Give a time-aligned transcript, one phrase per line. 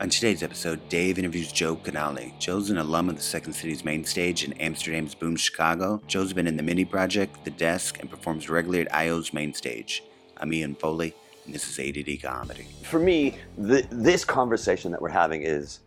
[0.00, 2.32] On today's episode, Dave interviews Joe Canale.
[2.38, 6.00] Joe's an alum of the Second City's main stage and Amsterdam's Boom Chicago.
[6.06, 10.02] Joe's been in the Mini Project, The Desk, and performs regularly at IO's main stage.
[10.38, 12.66] I'm Ian Foley, and this is ADD Comedy.
[12.84, 15.80] For me, the, this conversation that we're having is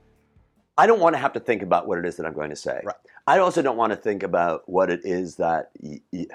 [0.78, 2.56] I don't want to have to think about what it is that I'm going to
[2.56, 2.82] say.
[2.84, 2.96] Right.
[3.26, 5.72] I also don't want to think about what it is that.
[5.82, 6.28] Y- y-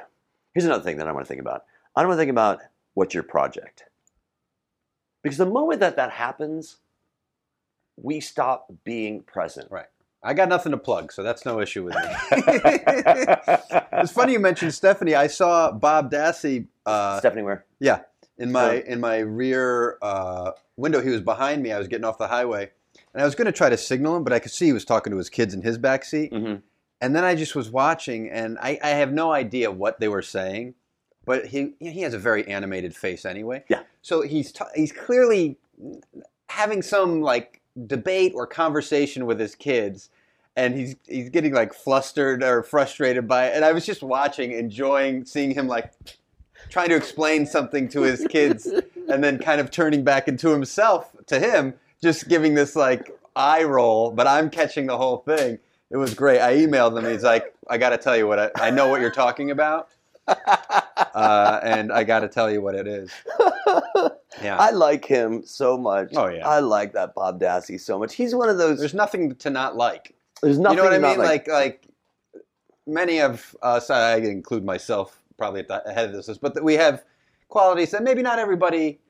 [0.53, 1.63] Here's another thing that I want to think about.
[1.95, 2.59] I don't want to think about
[2.95, 3.85] what's your project.
[5.23, 6.79] Because the moment that that happens,
[8.03, 9.71] we stop being present.
[9.71, 9.87] Right.
[10.23, 12.01] I got nothing to plug, so that's no issue with me.
[13.93, 15.15] it's funny you mentioned Stephanie.
[15.15, 16.67] I saw Bob Dassie.
[16.85, 17.65] Uh, Stephanie, where?
[17.79, 18.01] yeah,
[18.37, 18.89] in my Really?
[18.89, 21.01] in my rear uh, window.
[21.01, 21.73] He was behind me.
[21.73, 22.71] I was getting off the highway,
[23.15, 24.85] and I was going to try to signal him, but I could see he was
[24.85, 26.33] talking to his kids in his back seat.
[26.33, 26.63] Mhm.
[27.01, 30.23] And then I just was watching, and I, I have no idea what they were
[30.23, 30.75] saying,
[31.25, 33.63] but he he has a very animated face anyway.
[33.69, 33.83] Yeah.
[34.03, 35.59] So he's t- he's clearly
[36.49, 40.11] having some like debate or conversation with his kids,
[40.57, 43.55] and he's he's getting like flustered or frustrated by it.
[43.55, 45.93] And I was just watching, enjoying seeing him like
[46.69, 48.67] trying to explain something to his kids,
[49.09, 53.65] and then kind of turning back into himself to him, just giving this like eye
[53.65, 54.11] roll.
[54.11, 55.59] But I'm catching the whole thing.
[55.91, 56.41] It was great.
[56.41, 57.11] I emailed him.
[57.11, 59.89] He's like, I got to tell you what I, I know what you're talking about,
[61.15, 63.11] uh, and I got to tell you what it is.
[64.43, 64.57] Yeah.
[64.57, 66.13] I like him so much.
[66.15, 66.47] Oh, yeah.
[66.47, 68.15] I like that Bob Dassie so much.
[68.15, 68.79] He's one of those.
[68.79, 70.15] There's nothing to not like.
[70.43, 71.19] There's nothing you know what I mean?
[71.19, 71.89] Like, like
[72.87, 76.65] many of us, I include myself probably at the head of this list, but that
[76.65, 77.05] we have
[77.49, 79.01] qualities that maybe not everybody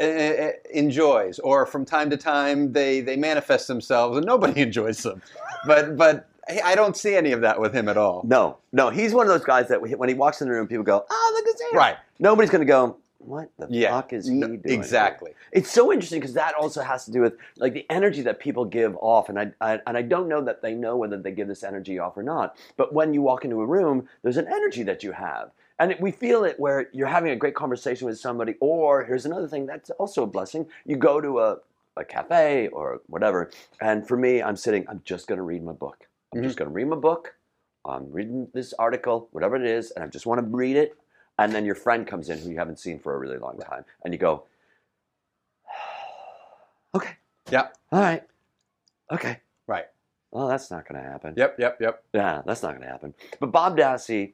[0.00, 5.02] uh, uh, enjoys, or from time to time they they manifest themselves and nobody enjoys
[5.02, 5.22] them.
[5.66, 8.22] But but I don't see any of that with him at all.
[8.24, 10.84] No, no, he's one of those guys that when he walks in the room, people
[10.84, 11.96] go, "Oh, look at him!" Right.
[12.18, 13.90] Nobody's going to go, "What the Yeah.
[13.90, 15.32] fuck is he doing?" exactly.
[15.50, 18.64] It's so interesting because that also has to do with like the energy that people
[18.64, 21.48] give off, and I, I and I don't know that they know whether they give
[21.48, 22.56] this energy off or not.
[22.76, 26.12] But when you walk into a room, there's an energy that you have, and we
[26.12, 28.54] feel it where you're having a great conversation with somebody.
[28.60, 31.58] Or here's another thing that's also a blessing: you go to a
[31.96, 34.86] a cafe or whatever, and for me, I'm sitting.
[34.88, 36.06] I'm just going to read my book.
[36.34, 37.34] I'm just going to read my book.
[37.84, 40.96] I'm reading this article, whatever it is, and I just want to read it.
[41.38, 43.84] And then your friend comes in who you haven't seen for a really long time,
[44.04, 44.44] and you go,
[46.94, 47.12] okay,
[47.50, 47.68] Yeah.
[47.92, 48.22] all right,
[49.12, 49.40] okay.
[49.66, 49.86] Right.
[50.30, 51.34] Well, that's not going to happen.
[51.36, 51.56] Yep.
[51.58, 51.80] Yep.
[51.80, 52.04] Yep.
[52.12, 53.14] Yeah, that's not going to happen.
[53.40, 54.32] But Bob Dassie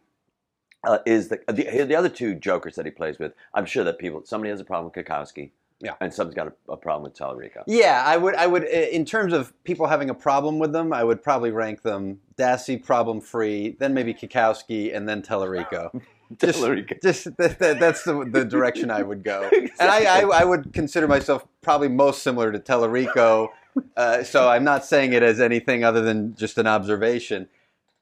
[0.85, 3.33] uh, is the, the the other two jokers that he plays with.
[3.55, 5.51] I'm sure that people somebody has a problem with Kukowski.
[5.83, 5.95] Yeah.
[6.01, 7.65] and someone's got a, a problem with Tallarico.
[7.67, 8.35] Yeah, I would.
[8.37, 8.65] I would.
[8.65, 12.83] In terms of people having a problem with them, I would probably rank them Dassie
[12.83, 16.01] problem free, then maybe Kukowski, and then Tallarico.
[16.41, 17.03] Just, Tallarico.
[17.03, 19.51] just that, that, that's the, the direction I would go.
[19.53, 23.49] And I, I, I would consider myself probably most similar to Tallarico.
[23.97, 27.49] Uh, so I'm not saying it as anything other than just an observation.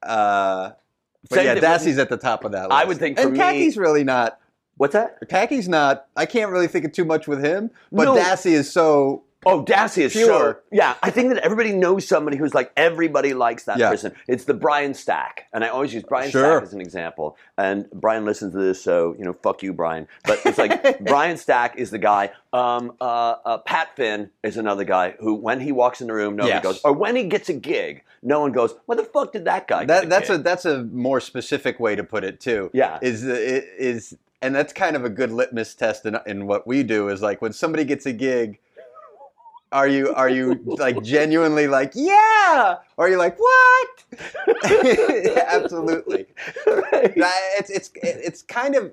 [0.02, 0.70] Uh,
[1.28, 2.72] but Same yeah, Dassie's at the top of that list.
[2.72, 4.39] I would think for and me- Kaki's really not.
[4.80, 5.18] What's that?
[5.28, 6.06] Kaki's not.
[6.16, 7.70] I can't really think of too much with him.
[7.92, 8.14] But No.
[8.16, 10.20] Dassie is so Oh, Dassie is so.
[10.26, 10.62] Pure.
[10.70, 13.90] Yeah, I think that everybody knows somebody who's like everybody likes that Yeah.
[13.90, 14.12] person.
[14.26, 16.44] It's the Brian Stack, and I always use Brian Sure.
[16.58, 17.36] Stack as an example.
[17.58, 20.08] And Brian listens to this, so you know, fuck you, Brian.
[20.24, 22.30] But it's like Brian Stack is the guy.
[22.54, 26.36] Um, uh, uh, Pat Finn is another guy who, when he walks in the room,
[26.36, 26.62] nobody Yes.
[26.62, 29.68] goes, or when he gets a gig, no one goes, "What the fuck did that
[29.68, 32.70] guy?" That, get that's a that's a more specific way to put it too.
[32.74, 32.98] Yeah.
[33.02, 37.08] is is and that's kind of a good litmus test in, in what we do
[37.08, 38.58] is like when somebody gets a gig.
[39.72, 44.04] Are you are you like genuinely like yeah, or are you like what?
[45.46, 46.26] Absolutely.
[46.66, 47.12] Right.
[47.16, 48.92] It's it's it's kind of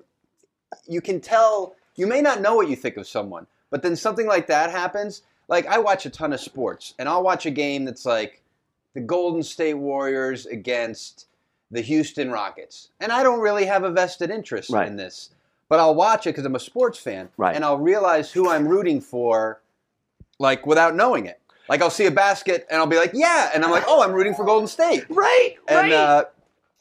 [0.88, 4.28] you can tell you may not know what you think of someone, but then something
[4.28, 5.24] like that happens.
[5.48, 8.42] Like I watch a ton of sports, and I'll watch a game that's like
[8.94, 11.26] the Golden State Warriors against
[11.72, 14.88] the Houston Rockets, and I don't really have a vested interest Right.
[14.88, 15.32] in this,
[15.70, 17.56] but I'll watch it because I'm a sports fan, Right.
[17.56, 19.62] and I'll realize who I'm rooting for,
[20.40, 21.40] like without knowing it.
[21.70, 24.14] Like I'll see a basket, and I'll be like, yeah, and I'm like, oh, I'm
[24.14, 25.06] rooting for Golden State.
[25.10, 25.94] right, And right.
[25.94, 26.26] uh,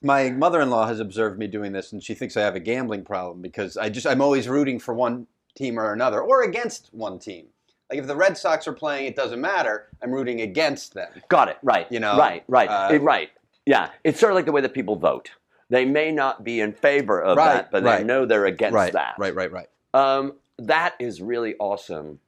[0.03, 3.43] my mother-in-law has observed me doing this, and she thinks I have a gambling problem
[3.43, 7.47] because I just I'm always rooting for one team or another, or against one team.
[7.91, 9.87] Like if the Red Sox are playing, it doesn't matter.
[10.03, 11.09] I'm rooting against them.
[11.29, 11.57] Got it.
[11.63, 11.87] Right.
[11.91, 12.45] You know, Right.
[12.47, 12.69] Right.
[12.69, 13.31] uh, It- right.
[13.65, 13.91] Yeah.
[14.05, 15.31] It's sort of like the way that people vote.
[15.69, 18.93] They may not be in favor of Right, that, but they know they're against right,
[18.93, 19.15] that.
[19.19, 19.69] right, right, right.
[19.95, 22.21] Um, that is really awesome.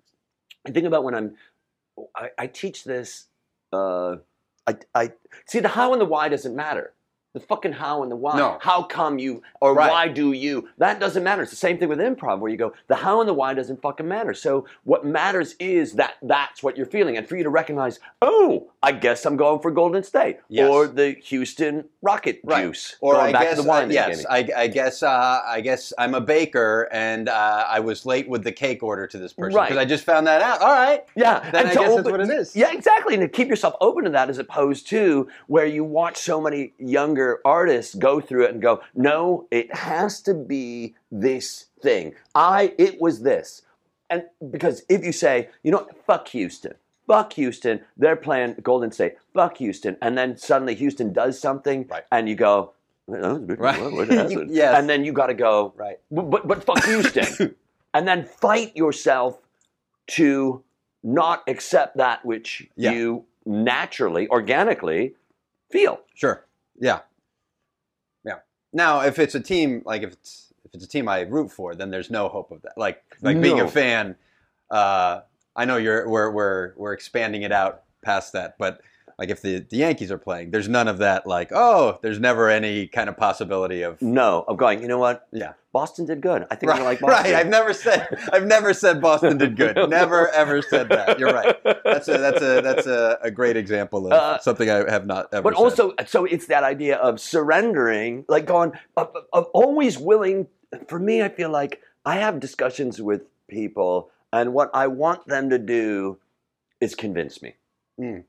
[0.67, 1.37] I think about when I'm.
[2.14, 3.26] I, I teach this.
[3.73, 4.17] Uh,
[4.67, 5.12] I, I
[5.46, 6.93] see the how and the why doesn't matter.
[7.34, 8.38] The fucking how and the why.
[8.38, 8.56] No.
[8.62, 9.90] How come you or Right.
[9.90, 10.69] why do you?
[10.78, 11.42] That doesn't matter.
[11.42, 13.82] It's the same thing with improv where you go, the how and the why doesn't
[13.82, 14.32] fucking matter.
[14.32, 17.19] So what matters is that that's what you're feeling.
[17.19, 20.38] And for you to recognize, oh, I guess I'm going for Golden State.
[20.48, 20.70] Yes.
[20.70, 22.62] Or the Houston Rocket Right.
[22.64, 22.96] juice.
[23.02, 24.24] Or I back guess, to the wine uh, yes.
[24.28, 28.42] I, I guess, uh, I guess I'm a baker, and uh, I was late with
[28.42, 29.69] the cake order to this person Right.
[29.69, 30.62] because I just found that out.
[30.62, 32.56] All right, Yeah, Then and I guess that's what it is.
[32.56, 33.14] Yeah, exactly.
[33.14, 36.72] And to keep yourself open to that, as opposed to where you watch so many
[36.78, 42.15] younger artists go through it and go, "No, it has to be this thing.
[42.35, 43.62] I, it was this."
[44.11, 46.75] And because if you say, you know, fuck Houston,
[47.06, 52.05] fuck Houston, they're playing Golden State, fuck Houston, and then suddenly Houston does something, Right.
[52.11, 52.73] and you go,
[53.09, 53.76] "Oh, Right.
[54.11, 54.79] happened?" Yes.
[54.79, 55.99] and then you got to go, right.
[56.11, 57.55] but but, but fuck Houston,
[57.94, 59.38] and then fight yourself
[60.19, 60.62] to
[61.03, 62.93] not accept that which Yeah.
[62.93, 65.15] you naturally, organically
[65.70, 66.00] feel.
[66.15, 66.44] Sure.
[66.81, 67.00] Yeah.
[68.73, 71.75] Now, if it's a team, like if it's if it's a team I root for,
[71.75, 72.76] then there's no hope of that.
[72.76, 74.17] Like like being a fan,
[74.70, 75.20] uh,
[75.56, 78.81] I know you're we're we're we're expanding it out past that, but
[79.19, 81.26] like if the, the Yankees are playing, there's none of that.
[81.26, 84.81] Like oh, there's never any kind of possibility of No, of going.
[84.82, 85.26] You know what?
[85.32, 85.53] yeah.
[85.70, 86.47] Boston did good.
[86.50, 87.25] I think Right, I like Boston.
[87.32, 87.35] right.
[87.35, 89.76] I've never said I've never said Boston did good.
[89.91, 91.19] Never ever said that.
[91.19, 91.55] You're right.
[91.85, 95.29] That's a that's a that's a, a great example of Uh, something I have not
[95.32, 95.43] ever.
[95.43, 95.62] But said.
[95.62, 100.47] also, so it's that idea of surrendering, like going, of, of always willing.
[100.88, 105.50] For me, I feel like I have discussions with people, and what I want them
[105.50, 106.19] to do
[106.81, 107.55] is convince me.
[108.00, 108.25] Mm.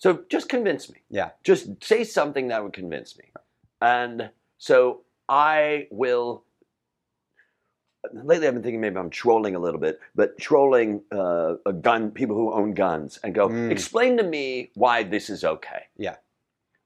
[0.00, 0.98] So just convince me.
[1.10, 1.30] Yeah.
[1.44, 3.24] Just say something that would convince me.
[3.82, 6.42] And so I will.
[8.14, 12.10] Lately, I've been thinking maybe I'm trolling a little bit, but trolling uh, a gun,
[12.10, 13.70] people who own guns, and go, Mm.
[13.70, 16.16] explain to me why this is okay Yeah.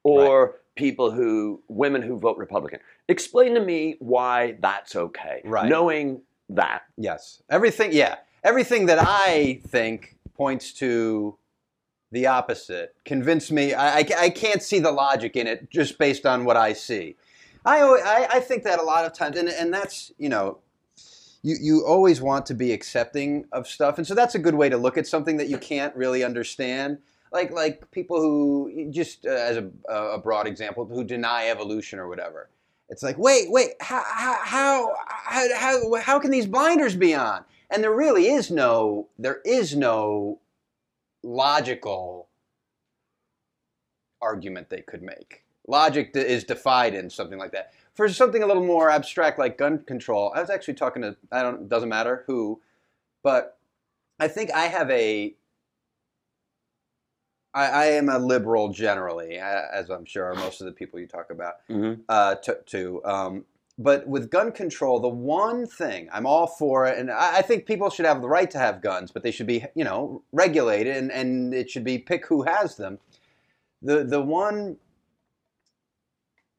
[0.03, 5.69] or people who women who vote republican explain to me why that's okay Right.
[5.69, 7.41] knowing that Yes.
[7.49, 8.17] Everything, yeah.
[8.43, 11.39] Everything that I think points to
[12.15, 12.95] the opposite.
[13.05, 13.75] Convince me.
[13.75, 17.17] I, I, I can't see the logic in it just based on what I see.
[17.67, 20.59] I, I, I think that a lot of times, and, and that's, you know,
[21.43, 23.99] you, you always want to be accepting of stuff.
[23.99, 26.99] And so that's a good way to look at something that you can't really understand.
[27.33, 32.09] Like, like people who, just uh, as a, a broad example, who deny evolution or
[32.09, 32.49] whatever.
[32.89, 37.45] It's like, wait, wait, how, how, how, how, how, how can these blinders be on?
[37.71, 40.39] And there really is no, there is no
[41.25, 42.29] logical
[44.23, 45.43] argument they could make.
[45.67, 47.73] Logic is defied in something like that.
[47.95, 51.43] For something a little more abstract like gun control, I was actually talking to, I
[51.43, 52.61] don't, doesn't matter who,
[53.23, 53.59] but
[54.21, 55.35] I think I have a,
[57.55, 61.07] I, I am a liberal generally, as I'm sure are most of the people you
[61.07, 61.55] talk about
[62.09, 63.45] uh, to, to um,
[63.77, 67.67] but with gun control, the one thing I'm all for it, and I, I think
[67.67, 70.97] people should have the right to have guns, but they should be, you know, regulated,
[70.97, 72.99] and, and it should be pick who has them.
[73.83, 74.77] The the one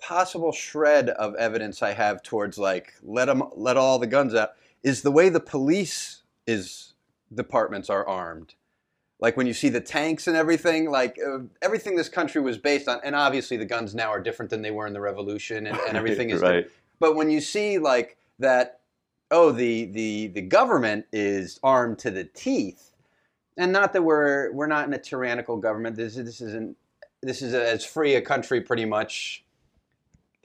[0.01, 4.51] possible shred of evidence I have towards like let them let all the guns out
[4.83, 6.93] is the way the police is
[7.33, 8.55] departments are armed
[9.19, 12.87] like when you see the tanks and everything like uh, everything this country was based
[12.87, 15.77] on and obviously the guns now are different than they were in the revolution and,
[15.87, 16.69] and everything is right
[16.99, 18.79] but when you see like that
[19.31, 22.91] oh the the the government is armed to the teeth
[23.57, 26.75] and not that we're we're not in a tyrannical government this this isn't
[27.21, 29.43] this is as free a country pretty much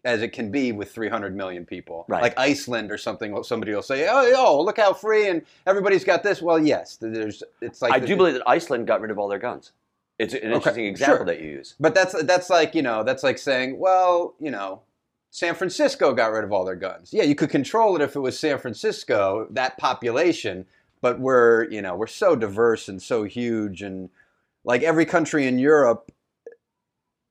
[0.03, 2.23] as it can be with 300 million people Right.
[2.23, 6.23] like iceland or something somebody will say oh, oh look how free and everybody's got
[6.23, 9.19] this well yes there's it's like i the- do believe that iceland got rid of
[9.19, 9.73] all their guns
[10.19, 10.91] it's an interesting sure.
[10.91, 14.51] example that you use But that's that's like you know that's like saying, well, you
[14.51, 14.83] know,
[15.31, 17.13] San Francisco got rid of all their guns.
[17.13, 20.67] Yeah, you could control it if it was San Francisco, that population.
[21.01, 24.11] But we're you know we're so diverse and so huge, and
[24.65, 26.13] like every country in Europe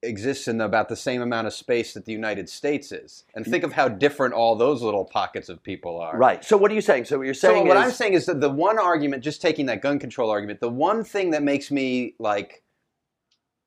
[0.01, 3.25] exists in about the same amount of space that the United States is.
[3.35, 6.17] And think of how different all those little pockets of people are.
[6.17, 8.13] right so what are you saying so what you're saying So what is I'm saying
[8.13, 11.43] is that the one argument, just taking that gun control argument, the one thing that
[11.43, 12.63] makes me like,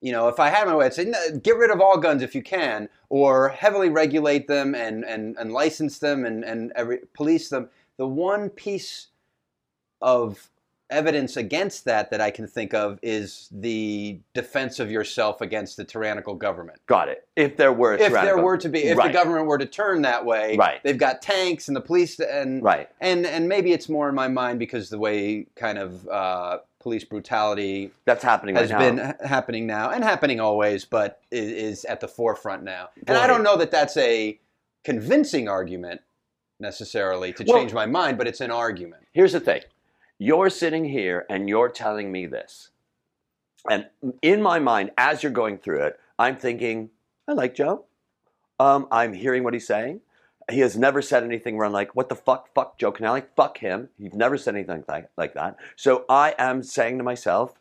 [0.00, 2.22] you know, if I had my way, I'd say no, get rid of all guns
[2.22, 7.00] if you can, or heavily regulate them and and, and license them and and every,
[7.12, 7.68] police them.
[7.98, 9.08] The one piece
[10.00, 10.48] of
[10.88, 15.84] evidence against that that I can think of is the defense of yourself against the
[15.84, 19.06] tyrannical government got it if there were a if there were to be if Right.
[19.06, 20.82] the government were to turn that way Right.
[20.82, 24.28] they've got tanks and the police and right and and maybe it's more in my
[24.28, 28.88] mind because the way kind of uh, police brutality That's happening has right now.
[28.90, 32.90] been ha- happening now and happening always, but is, is at the forefront now.
[33.06, 33.24] And Right.
[33.24, 34.38] I don't know that that's a
[34.84, 36.00] convincing argument
[36.60, 39.06] necessarily to Well- change my mind, but it's an argument.
[39.12, 39.62] Here's the thing
[40.18, 42.70] you're sitting here and you're telling me this.
[43.70, 43.86] And
[44.22, 46.90] in my mind, as you're going through it, I'm thinking,
[47.28, 47.84] I like Joe.
[48.60, 50.00] Um, I'm hearing what he's saying.
[50.50, 53.58] He has never said anything where I'm like, what the fuck, fuck Joe Canale, fuck
[53.58, 53.88] him.
[53.98, 55.56] He's never said anything like, like that.
[55.76, 57.54] So I am saying to myself,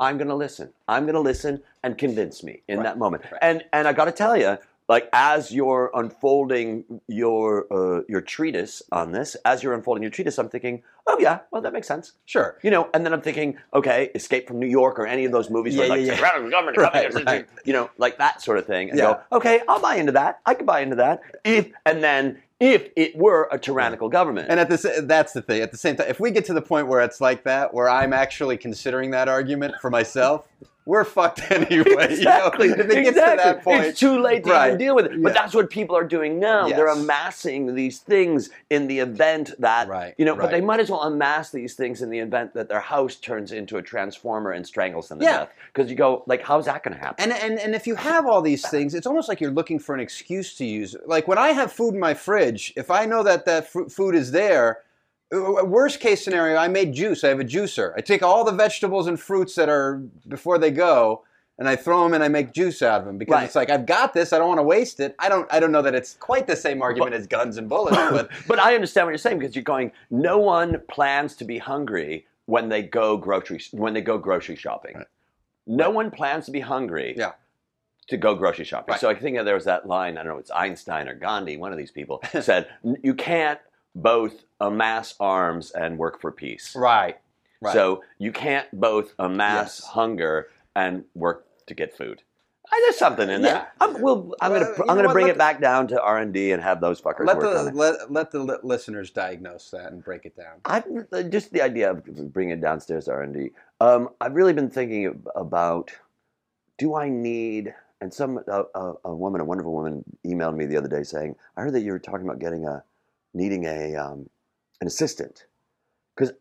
[0.00, 0.72] I'm going to listen.
[0.88, 2.84] I'm going to listen and convince me in Right.
[2.84, 3.22] that moment.
[3.30, 3.38] Right.
[3.40, 8.82] And and I got to tell you, like as you're unfolding your uh, your treatise
[8.92, 12.12] on this, as you're unfolding your treatise, I'm thinking, oh yeah, well that makes sense.
[12.26, 12.58] Sure.
[12.62, 15.50] You know, and then I'm thinking, okay, Escape from New York or any of those
[15.50, 16.50] movies Yeah, where like yeah, yeah.
[16.50, 17.46] Government, Right, right.
[17.64, 19.18] you know, like that sort of thing, and Yeah.
[19.30, 20.40] go, okay, I'll buy into that.
[20.46, 24.46] I could buy into that if and then if it were a tyrannical government.
[24.48, 25.62] And at this, that's the thing.
[25.62, 27.88] At the same time, if we get to the point where it's like that, where
[27.88, 30.46] I'm actually considering that argument for myself,
[30.84, 32.06] we're fucked anyway.
[32.10, 32.68] Exactly.
[32.68, 32.82] You know?
[32.84, 33.36] If it gets exactly.
[33.38, 34.66] to that point, it's too late to Right.
[34.68, 35.22] even deal with it.
[35.22, 35.40] But Yeah.
[35.42, 36.68] that's what people are doing now.
[36.68, 40.34] They're amassing these things in the event that Right, you know.
[40.34, 43.52] But they might as well amass these things in the event that their house turns
[43.52, 45.36] into a transformer and strangles them to Yeah.
[45.38, 45.48] death.
[45.72, 47.30] Because you go, like, how's that going to happen?
[47.30, 49.94] And, and and if you have all these things, it's almost like you're looking for
[49.94, 50.96] an excuse to use.
[51.06, 54.14] Like when I have food in my fridge, if I know that that fru- food
[54.14, 54.80] is there,
[55.32, 57.24] Uh, worst case scenario, I made juice.
[57.24, 57.92] I have a juicer.
[57.96, 61.24] I take all the vegetables and fruits that are before they go,
[61.58, 63.44] and I throw them and I make juice out of them because Right.
[63.44, 64.32] it's like I've got this.
[64.32, 65.14] I don't want to waste it.
[65.18, 65.50] I don't.
[65.52, 68.58] I don't know that it's quite the same argument as guns and bullets, but but
[68.58, 69.92] I understand what you're saying because you're going.
[70.10, 74.96] No one plans to be hungry when they go grocery when they go grocery shopping.
[74.96, 75.06] Right.
[75.66, 77.14] No one plans to be hungry.
[77.16, 77.32] Yeah.
[78.08, 78.92] To go grocery shopping.
[78.92, 79.00] Right.
[79.00, 80.18] So I think there was that line.
[80.18, 80.38] I don't know.
[80.38, 81.56] It's Einstein or Gandhi.
[81.56, 82.68] One of these people said,
[83.02, 83.60] "You can't
[83.94, 87.18] both amass arms and work for peace." right,
[87.60, 87.72] right.
[87.72, 89.88] So you can't both amass Yes.
[89.88, 92.22] hunger and work to get food.
[92.84, 93.54] There's something in there.
[93.54, 93.66] Yeah.
[93.82, 96.32] I'm, we'll, I'm Well, gonna I'm gonna bring let it back down to R and
[96.32, 97.74] D and have those fuckers let work the on it.
[97.74, 100.54] let, let the li- listeners diagnose that and break it down.
[100.64, 103.50] I've uh, just the idea of bringing it downstairs to R and D.
[103.80, 105.90] Um, I've really been thinking about:
[106.78, 107.74] Do I need?
[108.00, 111.36] And some a, a, a woman, a wonderful woman, emailed me the other day saying,
[111.58, 112.82] "I heard that you were talking about getting a
[113.34, 114.28] needing a um,
[114.80, 115.46] an assistant
[116.16, 116.32] because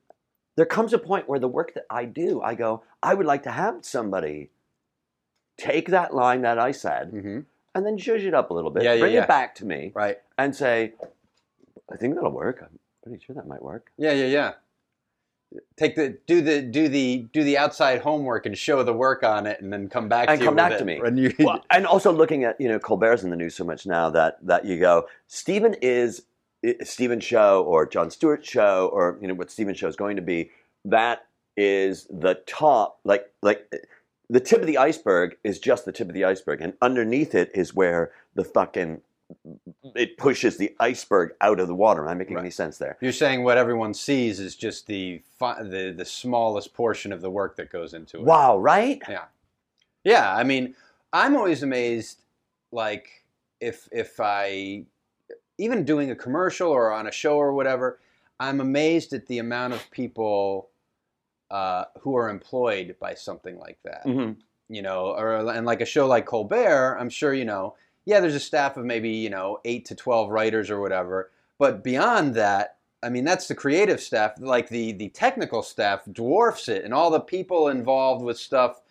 [0.58, 3.44] there comes a point where the work that I do, I go, I would like
[3.44, 4.50] to have somebody
[5.58, 7.40] take that line that I said Mm-hmm.
[7.76, 9.24] and then zhuzh it up a little bit, Yeah, bring yeah.
[9.24, 10.18] it back to me, Right.
[10.38, 10.94] and say,
[11.92, 12.60] I think that'll work.
[12.62, 13.92] I'm pretty sure that might work.
[13.98, 14.52] Yeah, yeah, yeah.
[15.78, 19.46] Take the do the do the do the outside homework and show the work on
[19.46, 21.02] it, and then come back And to come back to me.
[21.04, 23.86] And you, well, and also looking at you know Colbert's in the news so much
[23.86, 26.22] now that that you go Stephen is
[26.84, 30.22] Stephen show or Jon Stewart show or you know what Stephen show is going to
[30.22, 30.52] be
[30.86, 31.26] that
[31.58, 33.72] is the top like like
[34.30, 37.52] the tip of the iceberg is just the tip of the iceberg and underneath it
[37.54, 39.02] is where the fucking
[39.96, 42.04] it pushes the iceberg out of the water.
[42.04, 42.42] Am I making Right.
[42.42, 42.98] any sense there?
[43.02, 47.56] you're saying what everyone sees is just the the the smallest portion of the work
[47.56, 48.24] that goes into it.
[48.24, 49.02] Wow, right?
[49.08, 49.26] Yeah,
[50.04, 50.76] yeah, I mean,
[51.14, 52.22] I'm always amazed,
[52.72, 53.24] like
[53.60, 54.84] if if I
[55.62, 58.00] even doing a commercial or on a show or whatever,
[58.40, 60.70] I'm amazed at the amount of people
[61.50, 64.06] uh, who are employed by something like that.
[64.06, 64.38] Mhm.
[64.70, 67.76] You know, or and like a show like Colbert, I'm sure you know.
[68.06, 71.84] Yeah, there's a staff of maybe you know eight to twelve writers or whatever, but
[71.84, 74.34] beyond that, I mean, that's the creative staff.
[74.40, 78.82] Like the the technical staff dwarfs it, and all the people involved with stuff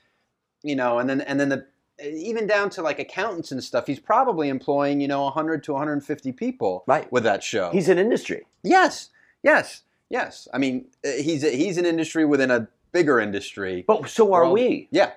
[0.63, 1.67] you know, and then and then the
[2.05, 3.87] even down to like accountants and stuff.
[3.87, 7.11] He's probably employing you know 100 to 150 people Right.
[7.13, 7.71] with that show.
[7.71, 8.47] He's an industry.
[8.63, 9.11] yes,
[9.43, 10.49] yes, yes.
[10.53, 13.85] I mean, uh, he's he's an industry within a bigger industry.
[13.87, 14.89] But so are Well, we.
[14.91, 15.13] Yeah,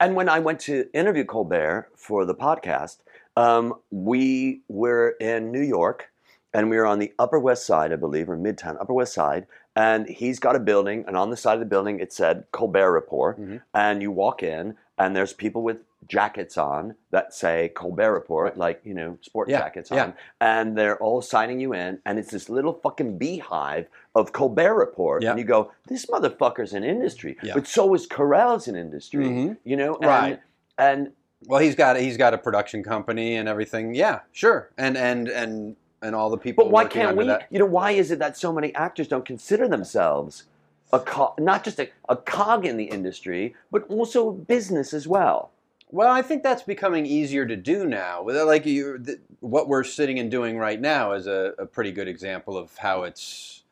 [0.00, 2.98] And when I went to interview Colbert for the podcast,
[3.36, 6.10] um, we were in New York
[6.54, 9.46] and we were on the Upper West Side, I believe, or Midtown, Upper West Side.
[9.76, 12.90] And he's got a building, and on the side of the building it said Colbert
[12.90, 13.38] Report.
[13.40, 13.62] Mhm.
[13.72, 15.78] And you walk in, and there's people with
[16.08, 20.04] jackets on that say Colbert Report, like, you know, sport Yeah, jackets yeah.
[20.04, 20.14] on.
[20.40, 25.22] And they're all signing you in, and it's this little fucking beehive of Colbert Report.
[25.22, 25.30] Yeah.
[25.30, 27.36] And you go, this motherfucker's an industry.
[27.42, 27.54] Yeah.
[27.54, 29.56] But so is Carell's an industry Mhm.
[29.64, 30.40] you know and, Right.
[30.78, 31.12] and
[31.46, 33.94] well, he's got he's got a production company and everything.
[33.94, 36.64] Yeah, sure, and and and and all the people.
[36.64, 37.46] but why can't we That.
[37.50, 40.44] you know why is it that so many actors don't consider themselves
[40.92, 45.50] a co- not just a, a cog in the industry but also business as well
[45.92, 48.26] Well, I think that's becoming easier to do now.
[48.28, 51.90] Uh, like you, th- what we're sitting and doing right now is a, a pretty
[51.92, 53.64] good example of how it's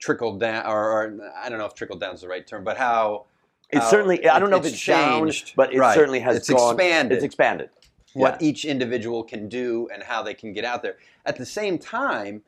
[0.00, 2.76] trickled down, or, or I don't know if trickled down is the right term, but
[2.78, 3.26] how
[3.70, 4.26] It how certainly.
[4.26, 5.52] I don't know if it's it's down, changed.
[5.56, 5.94] but it Right.
[5.94, 6.74] certainly has It's gone.
[6.74, 7.16] expanded.
[7.16, 7.70] It's expanded.
[8.14, 8.48] what Yeah.
[8.48, 10.96] each individual can do and how they can get out there.
[11.26, 12.42] At the same time,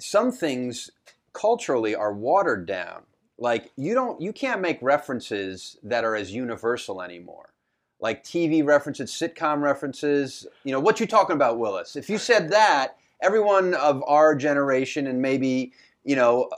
[0.00, 0.90] some things
[1.32, 3.02] culturally are watered down.
[3.38, 7.50] Like you don't you can't make references that are as universal anymore.
[8.00, 11.96] Like TV references, sitcom references, you know, what you talking about, Willis?
[11.96, 15.72] If you said that, everyone of our generation and maybe,
[16.04, 16.50] you know,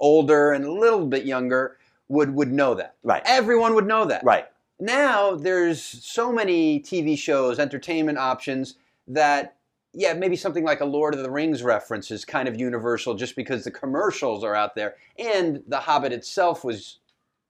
[0.00, 1.76] older and a little bit younger
[2.08, 2.94] would would know that.
[3.02, 3.22] Right.
[3.24, 4.46] Everyone would know that Right.
[4.80, 8.74] now there's so many TV shows, entertainment options
[9.08, 9.56] that
[9.92, 13.34] yeah, maybe something like a Lord of the Rings reference is kind of universal just
[13.34, 16.98] because the commercials are out there and The Hobbit itself was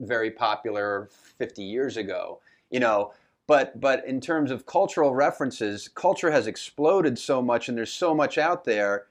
[0.01, 3.13] very popular 50 years ago, you know.
[3.47, 8.15] But but in terms of cultural references, culture has exploded so much and there's so
[8.15, 9.07] much out there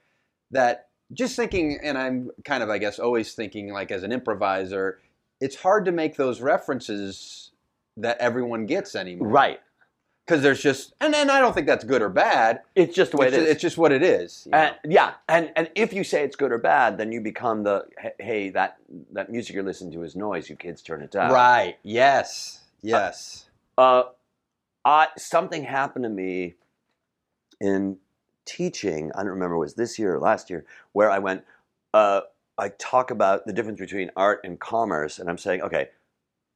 [0.50, 4.98] that just thinking and I'm kind of I guess always thinking like as an improviser,
[5.40, 7.50] it's hard to make those references
[7.98, 9.28] that everyone gets anymore.
[9.28, 9.60] Right.
[10.30, 12.60] Because there's just, and then I don't think that's good or bad.
[12.76, 13.52] It's just the way it's, it just, is.
[13.54, 14.44] it's just what it is.
[14.46, 14.58] you know?
[14.58, 17.86] And, yeah, and and if you say it's good or bad, then you become the
[18.20, 18.76] hey- that
[19.10, 20.48] that music you're listening to is noise.
[20.48, 21.32] You kids turn it down.
[21.32, 21.78] right.
[21.82, 22.60] Yes.
[22.80, 23.50] Yes.
[23.76, 24.04] Uh,
[24.84, 26.54] I, something happened to me
[27.60, 27.96] in
[28.44, 29.10] teaching.
[29.16, 31.42] I don't remember was this year or last year where I went.
[31.92, 32.20] Uh,
[32.56, 35.88] I talk about the difference between art and commerce, and I'm saying, okay,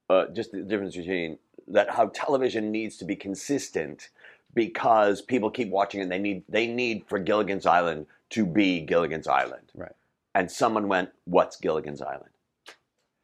[0.09, 4.09] uh, just the difference between that how television needs to be consistent
[4.53, 9.27] because people keep watching and they need they need for Gilligan's Island to be Gilligan's
[9.27, 9.71] Island.
[9.75, 9.91] Right.
[10.33, 12.31] And someone went, "What's Gilligan's Island?"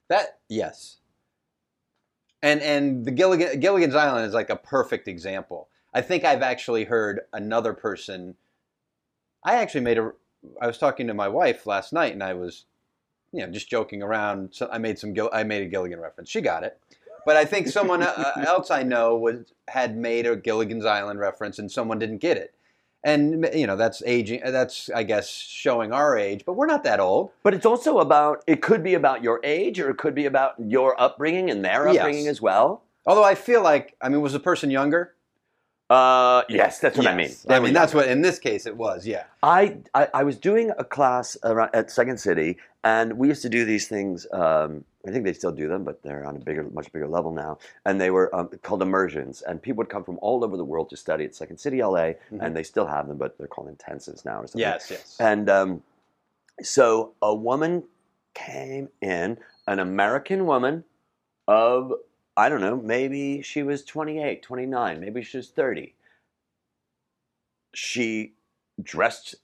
[0.10, 0.98] That, yes.
[2.42, 5.70] And and the Gilligan, Gilligan's Island is like a perfect example.
[5.94, 8.36] I think I've actually heard another person.
[9.44, 10.12] I actually made a.
[10.62, 12.66] I was talking to my wife last night, and I was,
[13.32, 14.50] you know, just joking around.
[14.54, 15.16] So I made some.
[15.32, 16.30] I made a Gilligan reference.
[16.30, 16.78] She got it,
[17.26, 21.60] but I think someone uh, else I know was had made a Gilligan's Island reference,
[21.60, 22.54] and someone didn't get it.
[23.04, 24.42] And you know, that's aging.
[24.46, 27.32] That's I guess showing our age, but we're not that old.
[27.42, 30.54] But it's also about it could be about your age or it could be about
[30.60, 31.98] your upbringing and their Yes.
[31.98, 32.84] upbringing as well.
[33.08, 35.16] Although I feel like, I mean, was the person younger?
[35.92, 37.28] Uh, yes, that's what I mean.
[37.28, 37.46] Yes.
[37.50, 39.06] I mean, that's what in this case it was.
[39.06, 39.26] Yeah.
[39.44, 43.50] I, I I was doing a class around, at Second City, and we used to
[43.50, 44.26] do these things.
[44.32, 47.34] Um, I think they still do them, but they're on a bigger, much bigger level
[47.34, 47.58] now.
[47.86, 50.90] And they were um, called immersions, and people would come from all over the world
[50.92, 54.24] to study at Second City, LA, and they still have them, but they're called intensives
[54.24, 54.62] now or something.
[54.62, 54.88] Yes.
[54.90, 55.18] Yes.
[55.20, 55.84] And um,
[56.62, 57.84] so a woman
[58.34, 60.84] came in, an American woman
[61.48, 61.94] of,
[62.38, 65.94] I don't know, maybe she was 28, 29, maybe she was 30.
[67.74, 68.34] She
[68.82, 69.36] dressed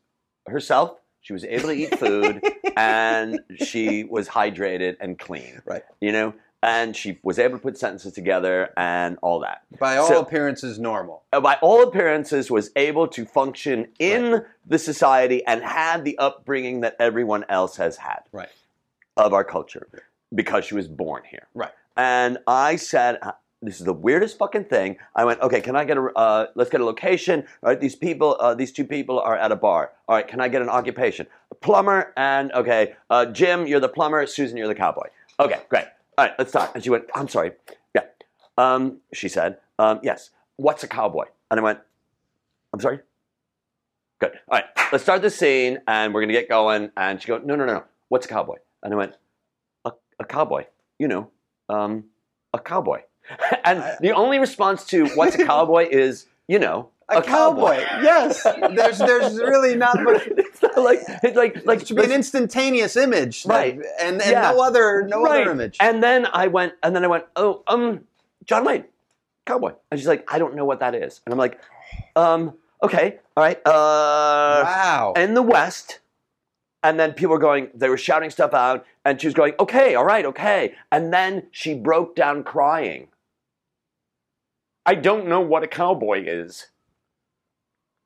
[0.47, 2.41] herself, she was able to eat food,
[2.78, 5.62] and she was hydrated and clean.
[5.65, 5.84] Right.
[6.02, 6.34] You know?
[6.63, 10.80] And she was able to put sentences together and all that By all So- appearances,
[10.80, 11.23] normal.
[11.32, 16.82] uh, by all appearances, was able to function in the society and had the upbringing
[16.82, 18.50] that everyone else has had Right.
[19.17, 19.88] of our culture
[20.34, 21.47] because she was born here.
[21.54, 21.71] Right.
[21.97, 23.31] And I said, uh,
[23.62, 26.03] "This is the weirdest fucking thing." I went, "Okay, can I get a?
[26.15, 27.45] Uh, let's get a location.
[27.63, 29.91] All right, these people, uh, these two people are at a bar.
[30.07, 31.27] All right, can I get an occupation?
[31.51, 34.25] A plumber and okay, uh, Jim, you're the plumber.
[34.27, 35.07] Susan, you're the cowboy.
[35.39, 35.86] Okay, great.
[36.17, 37.53] All right, let's talk." And she went, "I'm sorry.
[37.95, 38.03] Yeah."
[38.57, 40.29] Um, she said, um, "Yes.
[40.57, 41.79] What's a cowboy?" And I went,
[42.73, 42.99] "I'm sorry."
[44.19, 44.31] Good.
[44.49, 46.91] All right, let's start the scene, and we're gonna get going.
[46.97, 47.83] And she goes, "No, no, no, no.
[48.10, 49.15] What's a cowboy?" And I went,
[49.86, 50.65] "A, a cowboy.
[50.97, 51.29] You know,
[51.69, 52.06] um,
[52.53, 53.01] a cowboy."
[53.65, 57.77] and the only response to "What's a cowboy?" is, you know, A, cowboy.
[58.01, 58.43] yes.
[58.43, 60.23] There's there's really not much.
[60.27, 63.77] it's not like it's like like It should be an instantaneous image, Right.
[63.77, 64.51] like, and, and Yeah.
[64.51, 65.41] no other no Right.
[65.41, 65.77] other image.
[65.80, 68.01] And then I went, and then I went, oh, um,
[68.45, 68.86] John Wayne,
[69.45, 69.73] cowboy.
[69.91, 71.19] And she's like, I don't know what that is.
[71.25, 71.60] And I'm like,
[72.15, 73.58] um, okay, all right.
[73.65, 75.13] Uh, wow.
[75.17, 75.99] in the West.
[76.83, 79.95] And then people were going, they were shouting stuff out, and she was going, okay,
[79.95, 80.75] all right, okay.
[80.91, 83.07] And then she broke down crying.
[84.85, 86.67] I don't know what a cowboy is.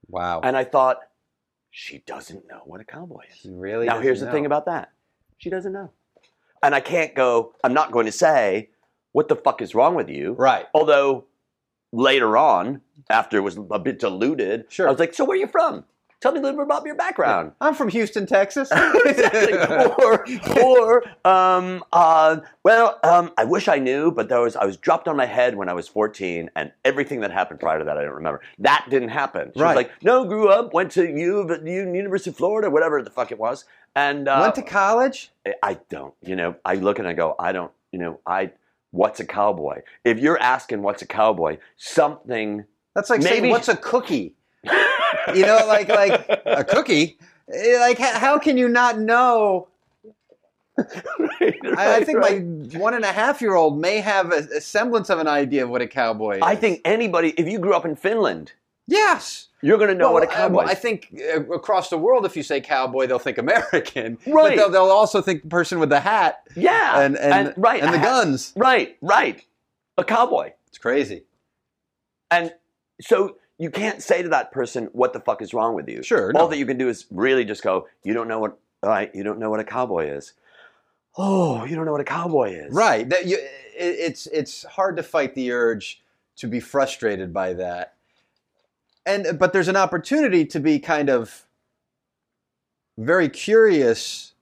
[0.07, 0.41] wow.
[0.43, 0.97] And I thought,
[1.69, 3.49] she doesn't know what a cowboy is.
[3.49, 3.85] really.
[3.85, 4.91] now, here's the thing about that
[5.37, 5.91] she doesn't know.
[6.63, 8.69] And I can't go, I'm not going to say,
[9.11, 10.33] what the fuck is wrong with you?
[10.33, 10.67] right.
[10.73, 11.25] Although
[11.91, 14.87] later on, after it was a bit diluted, Sure.
[14.87, 15.83] I was like, so where are you from?
[16.21, 17.53] Tell me a little bit about your background.
[17.59, 18.69] I'm from Houston, Texas.
[19.05, 19.53] exactly.
[20.05, 20.23] Or,
[20.63, 25.07] or, um, uh, well, um, I wish I knew, but there was I was dropped
[25.07, 28.03] on my head when I was 14, and everything that happened prior to that I
[28.03, 28.41] don't remember.
[28.59, 29.51] That didn't happen.
[29.55, 29.69] She Right.
[29.69, 33.39] was like, no, grew up, went to U, University of Florida, whatever the fuck it
[33.39, 35.31] was, and uh, Went to college.
[35.63, 36.13] I- don't.
[36.21, 37.71] You know, I look and I go, I don't.
[37.91, 38.51] You know, I.
[38.91, 39.81] What's a cowboy?
[40.03, 42.65] If you're asking what's a cowboy, something.
[42.93, 44.35] That's like saying, Maybe- "What's a cookie?"
[45.35, 47.17] You know, like like a cookie.
[47.51, 49.67] Eh, Like how, can you not know?
[50.77, 52.37] I, I think my
[52.79, 55.69] one and a half year old may have a, a semblance of an idea of
[55.69, 56.41] what a cowboy is.
[56.41, 58.53] I think anybody, if you grew up in Finland,
[58.87, 59.47] yes.
[59.61, 60.69] you're going to know Well, what a cowboy is.
[60.69, 64.17] I think uh, across the world, if you say cowboy, they'll think American.
[64.25, 64.57] But Right.
[64.57, 67.99] they'll, they'll also think the person with the hat yeah, and and, right, and the
[67.99, 68.53] guns.
[68.55, 69.43] Right, right.
[69.97, 70.53] A cowboy.
[70.69, 71.23] It's crazy.
[72.31, 72.53] And
[73.01, 76.01] so you can't say to that person, what the fuck is wrong with you?
[76.01, 76.47] Sure, All no.
[76.47, 79.37] that you can do is really just go, you don't know what, right, you don't
[79.37, 80.33] know what a cowboy is.
[81.15, 82.73] Oh, you don't know what a cowboy is.
[82.73, 83.07] Right.
[83.07, 83.45] That you, it,
[83.77, 86.01] it's it's hard to fight the urge
[86.37, 87.93] to be frustrated by that.
[89.05, 91.45] And but there's an opportunity to be kind of
[92.97, 94.33] very curious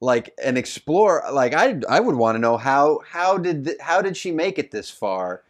[0.00, 4.02] like and explore like I I would want to know how how did th- how
[4.02, 5.42] did she make it this far?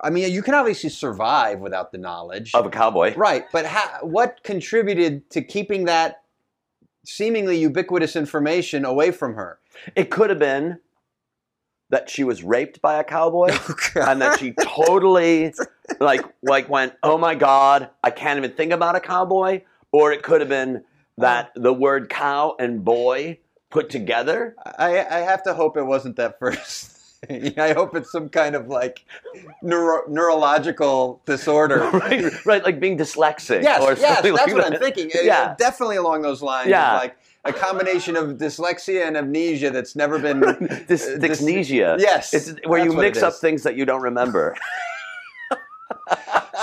[0.00, 2.52] I mean, you can obviously survive without the knowledge.
[2.54, 3.14] Of a cowboy.
[3.14, 6.22] Right, but how, what contributed to keeping that
[7.04, 9.58] seemingly ubiquitous information away from her?
[9.94, 10.78] It could have been
[11.90, 13.48] that she was raped by a cowboy
[13.94, 15.54] and that she totally
[16.00, 20.22] like like went, "Oh my god, I can't even think about a cowboy." Or it
[20.22, 20.84] could have been
[21.18, 23.38] that the word cow and boy
[23.70, 24.56] put together.
[24.64, 26.93] I, I have to hope it wasn't that first.
[27.58, 29.04] I hope it's some kind of like
[29.62, 31.78] neuro, neurological disorder.
[31.92, 34.74] right, right, like being dyslexic Yes, or yes, that's like what that.
[34.74, 35.10] I'm thinking.
[35.22, 35.54] Yeah.
[35.58, 36.68] definitely along those lines.
[36.68, 36.94] Yeah.
[36.96, 40.40] of like a combination of dyslexia and amnesia that's never been.
[40.40, 41.98] Dys- uh, Dysnesia.
[42.00, 44.56] Yes, It's where you mix up things that you don't remember.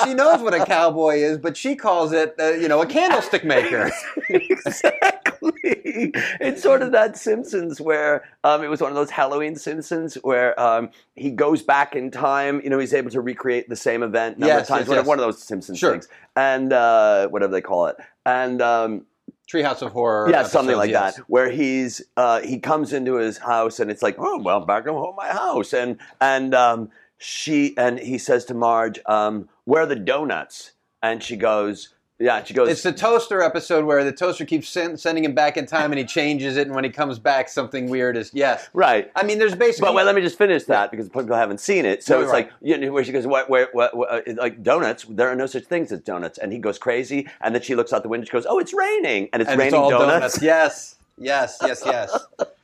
[0.04, 3.44] She knows what a cowboy is, but she calls it, uh, you know, a candlestick
[3.44, 3.92] maker.
[4.30, 5.52] exactly.
[5.64, 10.60] It's sort of that Simpsons where um, it was one of those Halloween Simpsons where
[10.60, 12.62] um, he goes back in time.
[12.64, 14.80] You know, he's able to recreate the same event number Yes, of times.
[14.82, 15.08] yes, one, of- yes.
[15.08, 15.92] one of those Simpsons Sure.
[15.92, 18.62] things, and uh, whatever they call it, and.
[18.62, 19.06] Um,
[19.52, 20.30] Treehouse of Horror.
[20.32, 21.18] yeah, something like yes.
[21.18, 24.86] that, where he's uh, he comes into his house and it's like, oh well, back
[24.88, 29.86] home, my house, and and um, she and he says to Marge, um, where are
[29.86, 30.74] the donuts?
[31.02, 34.98] And she goes, yeah, she goes, It's the toaster episode where the toaster keeps sen-
[34.98, 37.90] sending him back in time and he changes it, and when he comes back, something
[37.90, 38.32] weird is.
[38.34, 38.70] Yes.
[38.74, 39.10] right.
[39.16, 39.88] I mean, there's basically.
[39.88, 42.04] But wait, let me just finish that because people haven't seen it.
[42.04, 42.48] So No, it's right.
[42.48, 43.50] like you know, where she goes, "What?
[43.50, 43.70] Where?
[43.72, 43.96] What?
[43.96, 45.06] what uh, like donuts?
[45.10, 47.94] There are no such things as donuts." And he goes crazy, and then she looks
[47.94, 48.24] out the window.
[48.24, 50.42] And she goes, "Oh, it's raining, and it's and raining it's all donuts." donuts.
[50.44, 52.26] Yes, yes, yes, yes.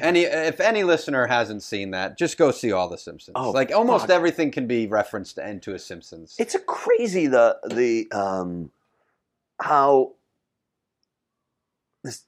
[0.00, 3.34] Any, if any listener hasn't seen that, just go see all the Simpsons.
[3.34, 4.10] Oh, like almost fuck.
[4.10, 6.36] everything can be referenced into a Simpsons.
[6.38, 8.70] It's a crazy the the um
[9.60, 10.12] how
[12.02, 12.24] this.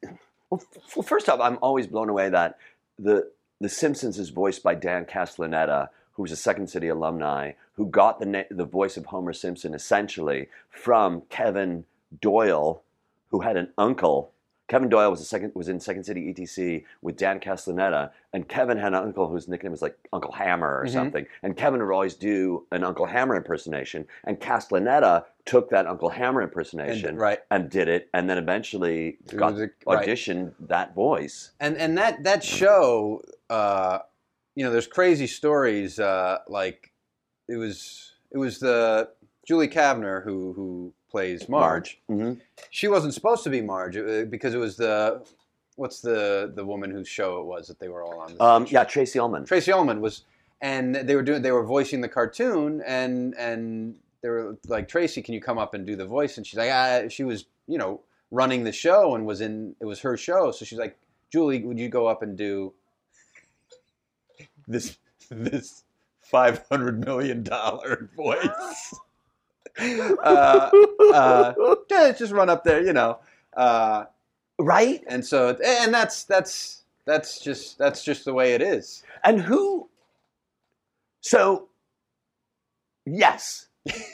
[0.50, 0.62] Well,
[0.96, 2.58] well, first off, I'm always blown away that
[2.98, 8.18] the the Simpsons is voiced by Dan Castellaneta, who's a Second City alumni, who got
[8.18, 11.84] the na- the voice of Homer Simpson essentially from Kevin
[12.20, 12.82] Doyle,
[13.30, 14.31] who had an uncle.
[14.72, 18.78] Kevin Doyle was a second was in Second City ETC with Dan Castellaneta, and Kevin
[18.78, 20.92] had an uncle whose nickname was like Uncle Hammer or Mhm.
[20.94, 21.26] something.
[21.42, 26.40] And Kevin would always do an Uncle Hammer impersonation, and Castellaneta took that Uncle Hammer
[26.40, 27.40] impersonation And- right.
[27.50, 30.08] and did it, and then eventually got was a- right.
[30.08, 31.50] auditioned that voice.
[31.60, 33.98] and and that that show, uh,
[34.54, 36.00] you know, there's crazy stories.
[36.00, 36.92] Uh, like
[37.46, 39.10] it was it was the
[39.46, 42.00] Julie Kavner who who plays Marge.
[42.10, 42.40] Mhm.
[42.70, 45.22] She wasn't supposed to be Marge uh, because it was the
[45.76, 48.34] what's the the woman whose show it was that they were all on.
[48.34, 48.82] the Um, yeah.
[48.84, 49.44] Tracey Ullman.
[49.44, 50.24] Tracey Ullman was,
[50.60, 55.22] and they were doing they were voicing the cartoon, and and they were like Tracey,
[55.22, 56.36] can you come up and do the voice?
[56.38, 59.84] And she's like, ah, she was you know running the show and was in it
[59.84, 60.96] was her show, so she's like,
[61.30, 62.72] Julie, would you go up and do
[64.66, 64.96] this
[65.30, 65.84] this
[66.20, 68.94] five hundred million dollar voice?
[70.22, 70.70] uh,
[71.14, 71.54] uh,
[71.90, 73.18] yeah, just run up there, you know.
[73.56, 74.04] Uh,
[74.58, 75.02] right?
[75.06, 79.02] and so, and that's that's that's just that's just the way it is.
[79.24, 79.88] And who?
[81.20, 81.68] So,
[83.06, 83.68] yes,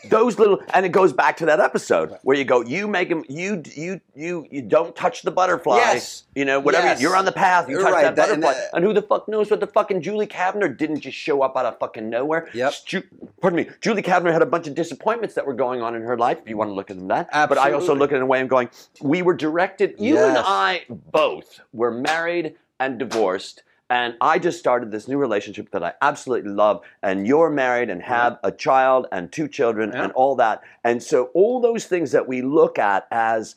[0.08, 3.22] Those little, and it goes back to that episode where you go, you make him,
[3.28, 5.76] you, you, you, you don't touch the butterfly.
[5.76, 6.24] Yes.
[6.34, 6.86] You know, whatever.
[6.86, 7.02] Yes.
[7.02, 7.68] You're on the path.
[7.68, 8.02] You You're touch right.
[8.02, 8.62] that That- and butterfly.
[8.62, 11.54] that- and who the fuck knows what the fucking Julie Kavner didn't just show up
[11.56, 12.48] out of fucking nowhere?
[12.54, 12.72] Yep.
[12.86, 13.02] Ju-
[13.42, 13.70] pardon me.
[13.82, 16.38] Julie Kavner had a bunch of disappointments that were going on in her life.
[16.42, 18.22] If you want to look at them that, but I also look at it in
[18.22, 18.70] a way of going,
[19.02, 19.96] we were directed.
[19.98, 23.64] You and I both were married and divorced.
[23.90, 26.82] And I just started this new relationship that I absolutely love.
[27.02, 30.04] And you're married and have a child and two children Yeah.
[30.04, 30.62] and all that.
[30.84, 33.56] And so all those things that we look at as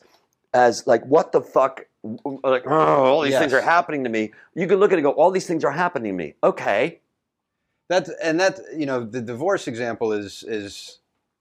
[0.54, 1.86] as like what the fuck
[2.44, 4.32] like oh, all these things are happening to me.
[4.54, 6.34] You can look at it and go, all these things are happening to me.
[6.42, 7.00] Okay.
[7.88, 10.98] That's and that you know the divorce example is is,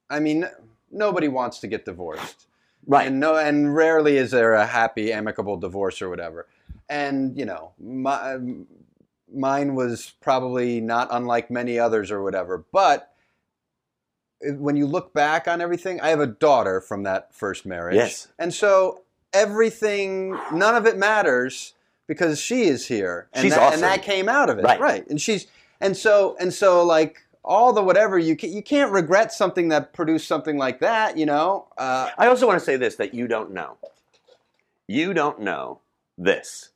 [0.10, 0.48] I mean,
[0.92, 2.48] nobody wants to get divorced,
[2.86, 3.08] Right.
[3.08, 6.48] and no, and rarely is there a happy, amicable divorce or whatever.
[6.92, 8.38] And you know, my,
[9.34, 12.66] mine was probably not unlike many others or whatever.
[12.72, 13.14] But
[14.42, 18.28] when you look back on everything, I have a daughter from that first marriage, Yes.
[18.38, 21.74] and so everything, none of it matters
[22.08, 23.74] because she is here, and She's that, awesome.
[23.76, 24.80] and that came out of it, Right.
[24.80, 25.08] right?
[25.10, 25.48] And she's
[25.80, 29.94] and so and so like all the whatever you can, you can't regret something that
[29.94, 31.68] produced something like that, you know.
[31.78, 33.78] Uh, I also want to say this that you don't know.
[34.88, 35.81] You don't know
[36.26, 36.70] this,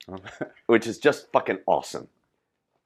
[0.65, 2.07] which is just fucking awesome.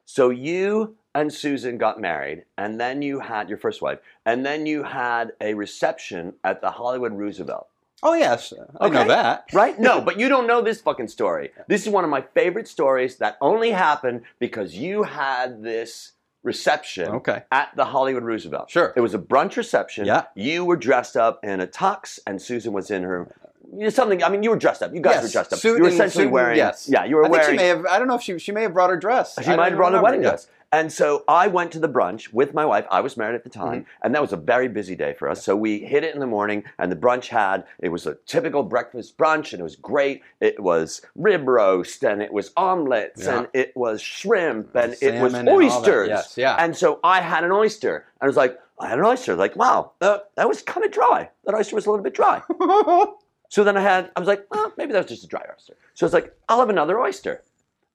[0.05, 4.65] So you and Susan got married, and then you had your first wife, and then
[4.65, 7.67] you had a reception at the Hollywood Roosevelt.
[8.03, 9.07] oh yes, I know Okay.
[9.09, 9.45] that.
[9.53, 9.77] Right?
[9.79, 11.51] No, but you don't know this fucking story.
[11.67, 17.09] This is one of my favorite stories that only happened because you had this reception
[17.09, 17.43] Okay.
[17.51, 18.69] at the Hollywood Roosevelt.
[18.69, 18.93] Sure.
[18.95, 20.05] It was a brunch reception.
[20.05, 20.23] Yeah.
[20.35, 23.27] You were dressed up in a tux, and Susan was in her.
[23.71, 24.23] You know, Something.
[24.23, 24.93] I mean, you were dressed up.
[24.93, 25.23] You guys Yes.
[25.23, 25.59] were dressed up.
[25.59, 26.57] Suit you were essentially and- wearing.
[26.57, 26.87] yes.
[26.89, 27.85] Yeah, you were I think she may have.
[27.85, 29.37] I don't know if she she may have brought her dress.
[29.43, 30.03] She I might have brought a remember.
[30.05, 30.29] wedding Yeah.
[30.29, 30.47] dress.
[30.71, 32.85] And so I went to the brunch with my wife.
[32.91, 33.59] I was married at the Mm-hmm.
[33.69, 35.43] time, and that was a very busy day for us.
[35.43, 38.61] So we hit it in the morning, and the brunch had it was a typical
[38.61, 40.21] breakfast brunch, and it was great.
[40.39, 43.37] It was rib roast, and it was omelets, Yeah.
[43.39, 46.07] and it was shrimp, and it was Salmon and oysters.
[46.09, 46.55] Yes, yeah.
[46.59, 49.35] And so I had an oyster, and I was like, I had an oyster.
[49.35, 51.29] Like, wow, uh, that was kind of dry.
[51.45, 52.43] That oyster was a little bit dry.
[53.49, 55.75] So then I had, I was like, oh, maybe that was just a dry oyster.
[55.95, 57.43] So it's like, I'll have another oyster.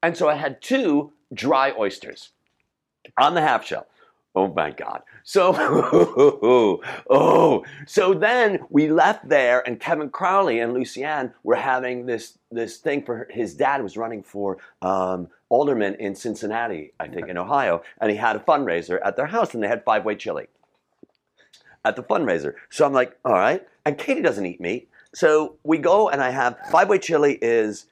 [0.03, 2.31] And so I had two dry oysters
[3.17, 3.87] on the half shell.
[4.37, 5.03] Oh my God.
[5.23, 5.55] So,
[7.09, 12.79] oh, so then we left there, and Kevin Crowley and Lucianne were having this this
[12.79, 17.83] thing for his dad was running for um, alderman in Cincinnati, I think, in Ohio,
[18.01, 20.49] and he had a fundraiser at their house, and they had five way chili
[21.85, 22.55] at the fundraiser.
[22.71, 23.67] So I'm like, all right.
[23.85, 24.89] And Katie doesn't eat meat.
[25.15, 27.87] So we go and I have five way chili is,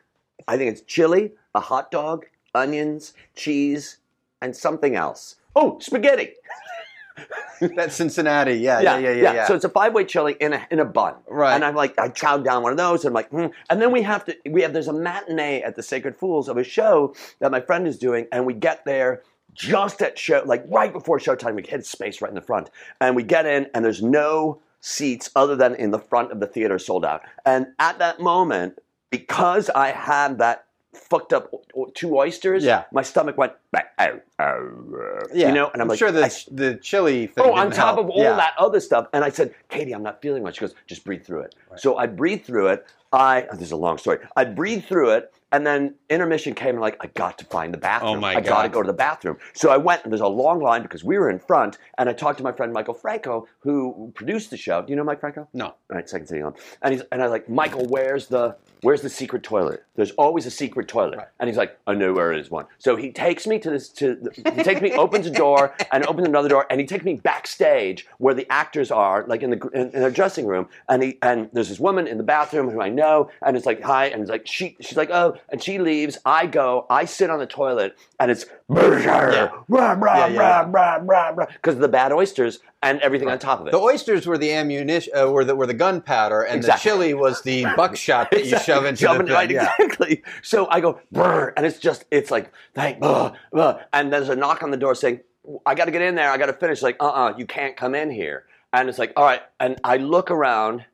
[0.48, 3.98] I think it's chili, a hot dog, onions, cheese,
[4.40, 5.36] and something else.
[5.54, 6.32] Oh, spaghetti.
[7.76, 8.54] That's Cincinnati.
[8.54, 9.32] Yeah, yeah, yeah, yeah.
[9.34, 11.14] yeah, So it's a five way chili in a in a bun.
[11.28, 11.54] Right.
[11.54, 13.04] And I'm like, I chowed down one of those.
[13.04, 13.46] And I'm like, hmm.
[13.70, 14.36] and then we have to.
[14.50, 17.86] We have there's a matinee at the Sacred Fools of a show that my friend
[17.86, 19.22] is doing, and we get there
[19.54, 21.54] just at show, like right before showtime.
[21.54, 25.30] We hit space right in the front, and we get in, and there's no seats
[25.34, 27.22] other than in the front of the theater sold out.
[27.46, 28.78] And at that moment,
[29.10, 32.84] because I had that fucked up o- two oysters, Yeah.
[32.92, 35.48] my stomach went, oh, oh, yeah.
[35.48, 37.44] you know, and I'm, like, sure the I- the chili thing.
[37.46, 38.06] Oh, on top help.
[38.06, 38.36] of all Yeah.
[38.36, 39.06] that other stuff.
[39.12, 40.56] And I said, Katie, I'm not feeling much.
[40.56, 41.54] She goes, just breathe through it.
[41.76, 42.86] So I breathed through it.
[43.12, 44.18] I, oh, this is a long story.
[44.36, 45.34] I breathed through it.
[45.54, 48.16] And then intermission came and like, I got to find the oh bathroom.
[48.16, 49.36] Oh my I got to go to the bathroom.
[49.52, 51.76] So I went and there's a long line because we were in front.
[51.98, 54.80] And I talked to my friend Michael Franco, who produced the show.
[54.80, 55.46] Do you know Mike Franco?
[55.52, 55.66] No.
[55.66, 56.54] All right, second city on.
[56.80, 59.84] And he's and I was like, Michael, where's the where's the secret toilet?
[59.94, 61.18] There's always a secret toilet.
[61.18, 61.28] Right.
[61.38, 62.64] And he's like, I know where it is one.
[62.78, 66.28] So he takes me to this to he takes me, opens a door and opens
[66.28, 69.90] another door, and he takes me backstage where the actors are, like in the in,
[69.90, 70.68] in their dressing room.
[70.88, 73.82] And he and there's this woman in the bathroom who I know, and it's like
[73.82, 76.18] hi, and it's like she she's like oh, and she leaves.
[76.24, 79.50] I go, I sit on the toilet, and it's Yeah.
[79.68, 83.70] Yeah, yeah, because the bad oysters and everything on top of it.
[83.70, 86.90] The oysters were the ammunition, uh, were the were the gunpowder, and Exactly.
[86.90, 89.72] the chili was the buckshot that you shove into Shove the it right, yeah.
[89.78, 90.22] exactly.
[90.42, 94.36] So I go, brr, and it's just, it's like, thank, uh, uh, and there's a
[94.36, 95.20] knock on the door saying,
[95.66, 96.30] I got to get in there.
[96.30, 96.82] I got to finish.
[96.82, 98.44] Like, uh, uh you can't come in here.
[98.72, 99.42] And it's like, all right.
[99.60, 100.84] And I look around.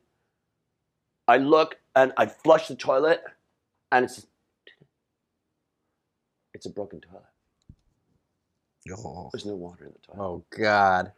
[1.27, 3.21] I look and I flush the toilet,
[3.91, 4.25] and it's,
[6.53, 7.28] it's a broken toilet.
[9.33, 10.23] There's no water in the toilet.
[10.27, 11.11] Oh God.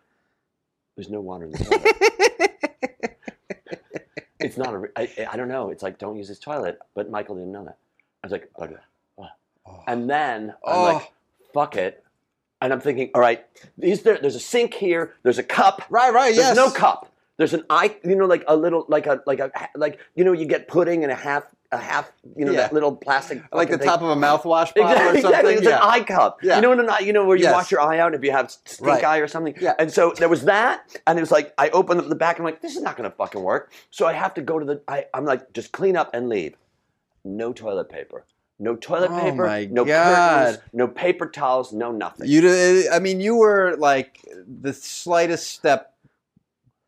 [0.95, 3.17] There's no water in the toilet.
[4.39, 4.89] it's not a.
[4.95, 5.69] I, I don't know.
[5.69, 6.79] It's like don't use this toilet.
[6.93, 7.77] But Michael didn't know that.
[8.23, 8.75] I was like, okay.
[9.65, 9.83] Oh.
[9.87, 10.83] and then I'm Oh.
[10.93, 11.11] like,
[11.53, 12.03] fuck it.
[12.61, 13.45] and I'm thinking, all right,
[13.79, 14.17] is there?
[14.17, 15.15] There's a sink here.
[15.23, 15.83] There's a cup.
[15.89, 16.55] Right, right, There's yes.
[16.55, 17.11] no cup.
[17.37, 20.31] There's an eye, you know, like a little, like a, like a, like you know,
[20.33, 22.61] you get pudding and a half, a half, you know, Yeah.
[22.61, 25.29] that little plastic, like the fucking top of a mouthwash bottle Exactly, or something.
[25.29, 25.53] exactly.
[25.53, 25.75] It's yeah.
[25.77, 26.39] an eye cup.
[26.43, 26.55] Yeah.
[26.57, 27.53] You know an eye, you know where you Yes.
[27.53, 29.03] wash your eye out if you have stink Right.
[29.03, 29.55] eye or something.
[29.59, 29.73] Yeah.
[29.79, 32.37] And so there was that, and it was like I opened up the back.
[32.39, 33.71] and I'm like, this is not going to fucking work.
[33.89, 34.81] So I have to go to the.
[34.87, 36.55] I, I'm like, just clean up and leave.
[37.23, 38.25] No toilet paper.
[38.59, 39.45] No toilet Oh paper.
[39.47, 40.45] my no God.
[40.45, 40.63] curtains.
[40.73, 41.71] No paper towels.
[41.73, 42.27] No nothing.
[42.27, 45.93] You, I mean, you were like the slightest step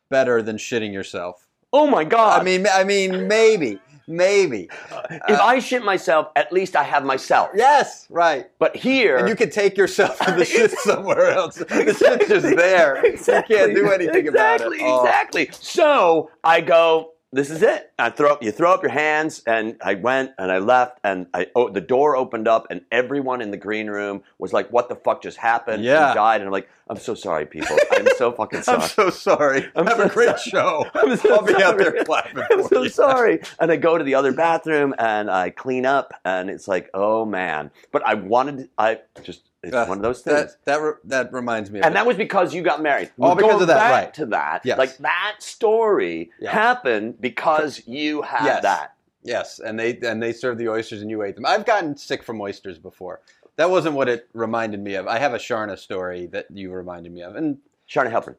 [0.09, 1.47] better than shitting yourself.
[1.71, 2.39] oh my god.
[2.41, 4.69] I mean, I mean, maybe, maybe.
[4.91, 7.49] Uh, if I shit myself, at least I have myself.
[7.55, 8.47] Yes, right.
[8.59, 11.55] But here, And you can take yourself to the shit somewhere else.
[11.55, 13.05] The shit's just there.
[13.05, 14.67] You can't do anything about it.
[14.67, 15.05] exactly, Oh.
[15.05, 15.49] Exactly.
[15.53, 17.12] So I go.
[17.33, 17.91] This is it.
[17.97, 18.43] I throw up.
[18.43, 21.81] You throw up your hands, and I went and I left, and I oh, the
[21.81, 25.37] door opened up, and everyone in the green room was like, "What the fuck just
[25.37, 25.83] happened?
[25.83, 26.09] Yeah.
[26.09, 27.75] Who died?" And I'm like, "I'm so sorry, people.
[27.91, 29.65] I'm so fucking sorry." I'm so sorry.
[29.75, 30.39] I'm Have so a great sorry.
[30.51, 30.85] show.
[30.93, 32.89] I'm so I'll be out there clapping I'm for so you.
[32.89, 33.39] sorry.
[33.59, 37.25] And I go to the other bathroom and I clean up, and it's like, oh
[37.25, 37.71] man.
[37.91, 40.57] But I wanted, I just, it's Uh, one of those things.
[40.65, 41.79] That that re- that reminds me.
[41.79, 41.95] Of and it.
[41.95, 43.11] that was because you got married.
[43.19, 44.13] All We're because of that, back right.
[44.15, 44.77] To that, Yes.
[44.77, 46.51] like that story Yeah.
[46.51, 48.61] happened because you had Yes.
[48.63, 48.93] that.
[49.23, 51.45] Yes, and they and they served the oysters and you ate them.
[51.45, 53.21] I've gotten sick from oysters before.
[53.55, 55.07] That wasn't what it reminded me of.
[55.07, 57.35] I have a Charna story that you reminded me of.
[57.35, 58.35] And Charna Halpern.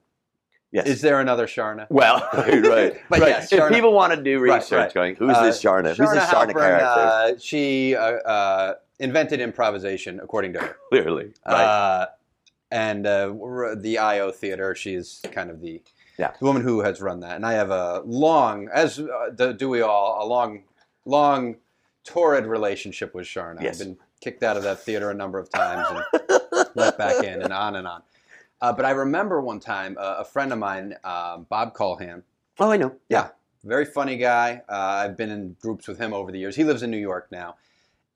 [0.73, 0.89] Yes.
[0.89, 1.87] is there another Charna?
[1.89, 3.29] well, right, But right.
[3.29, 4.93] yes, if people want to do research, right.
[4.93, 5.91] going, who's Uh, this Charna?
[5.97, 6.85] Who's this Charna Halpern, character?
[6.85, 10.77] Uh, she uh, uh, invented improvisation, according to her.
[10.91, 11.65] Clearly, right?
[11.65, 12.07] Uh,
[12.71, 13.33] and uh,
[13.77, 15.81] the IO Theater, she's kind of the,
[16.19, 16.33] Yeah.
[16.39, 17.37] the woman who has run that.
[17.37, 20.65] And I have a long, as uh, do we all, a long,
[21.05, 21.57] long,
[22.05, 23.63] torrid relationship with Charna.
[23.63, 23.81] Yes.
[23.81, 27.43] I've been kicked out of that theater a number of times and let back in
[27.43, 28.03] and on and on.
[28.61, 32.23] Uh, but I remember one time uh, a friend of mine, um, Bob Kulhan,
[32.59, 32.95] oh, I know.
[33.09, 33.29] yeah,
[33.65, 34.63] very funny guy.
[34.69, 34.73] Uh,
[35.05, 36.57] I've been in groups with him over the years.
[36.57, 37.57] He lives in New York now,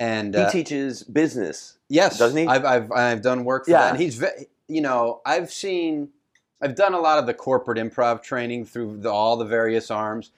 [0.00, 1.78] and He uh, teaches business.
[1.88, 2.46] yes, doesn't he?
[2.46, 3.82] I've I've I've done work for Yeah.
[3.82, 3.90] that.
[3.94, 6.10] And he's ve- you know I've seen
[6.60, 10.30] I've done a lot of the corporate improv training through the, all the various arms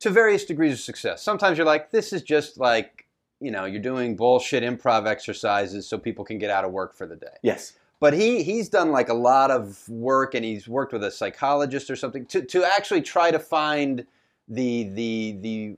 [0.00, 1.22] to various degrees of success.
[1.22, 3.06] Sometimes you're like, this is just like
[3.40, 7.06] you know you're doing bullshit improv exercises so people can get out of work for
[7.06, 7.74] the day Yes.
[8.00, 11.90] but he he's done like a lot of work and he's worked with a psychologist
[11.90, 14.06] or something to, to actually try to find
[14.48, 15.76] the the the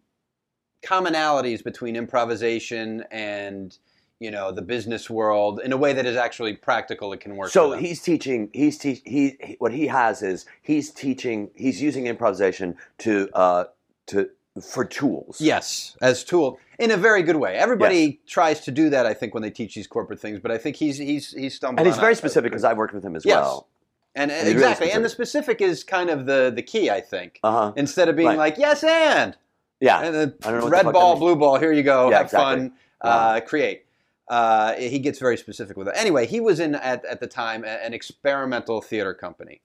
[0.83, 3.79] commonalities between improvisation and
[4.21, 7.51] you know the business world in a way that is actually practical it can work
[7.51, 8.51] So he's teaching.
[8.53, 9.01] He's teach.
[9.05, 11.51] He, he what he has is he's teaching.
[11.55, 13.65] He's using improvisation to uh
[14.09, 15.41] to for tools.
[15.41, 19.33] yes as tool in a very good way everybody tries to do that i think
[19.33, 22.01] when they teach these corporate things but i think he's he's he's stumbled and he's
[22.01, 23.37] very specific because I've worked with him as Yes.
[23.37, 23.69] well.
[24.17, 27.53] and, really exactly and the specific is kind of the the key i think Uh
[27.53, 27.73] huh.
[27.77, 28.39] instead of being Right.
[28.39, 29.37] like yes and
[29.81, 30.01] Yeah.
[30.01, 31.59] And then I don't know what the red ball, blue ball.
[31.59, 32.11] Here you go.
[32.11, 32.57] Yeah, have exactly.
[32.69, 32.73] fun.
[33.01, 33.85] Uh, create.
[34.29, 35.95] Uh, he gets very specific with it.
[35.97, 39.63] Anyway, he was in at, at the time an experimental theater company,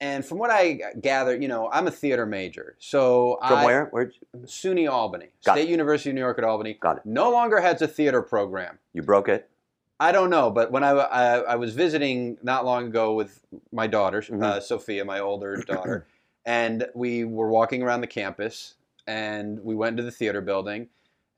[0.00, 2.76] and from what I gather, you know, I'm a theater major.
[2.78, 3.84] So From I, where?
[3.86, 4.12] Where?
[4.44, 5.70] SUNY Albany, Got State it.
[5.70, 6.74] University of New York at Albany.
[6.80, 7.02] Got it.
[7.06, 8.78] No longer has a theater program.
[8.94, 9.50] You broke it.
[9.98, 13.40] I don't know, but when I, I, I was visiting not long ago with
[13.72, 14.42] my daughter, Mhm.
[14.42, 16.06] uh, Sophia, my older daughter,
[16.44, 18.74] and we were walking around the campus,
[19.06, 20.88] and we went into the theater building,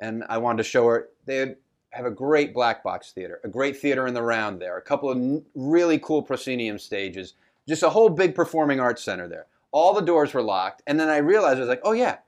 [0.01, 1.55] and I wanted to show her they
[1.91, 5.11] have a great black box theater, a great theater in the round there, a couple
[5.11, 7.35] of really cool proscenium stages,
[7.67, 9.47] just a whole big performing arts center there.
[9.71, 12.19] All the doors were locked, and then I realized I was like, oh yeah,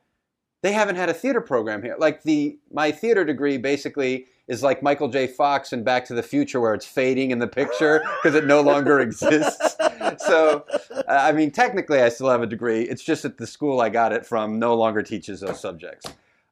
[0.63, 1.97] they haven't had a theater program here.
[1.99, 5.27] Like the my theater degree basically is like Michael J.
[5.29, 8.61] Fox in Back to the Future, where it's fading in the picture because it no
[8.61, 9.77] longer exists.
[10.19, 10.67] So,
[11.09, 12.83] I mean, technically, I still have a degree.
[12.83, 16.05] It's just that the school I got it from no longer teaches those subjects.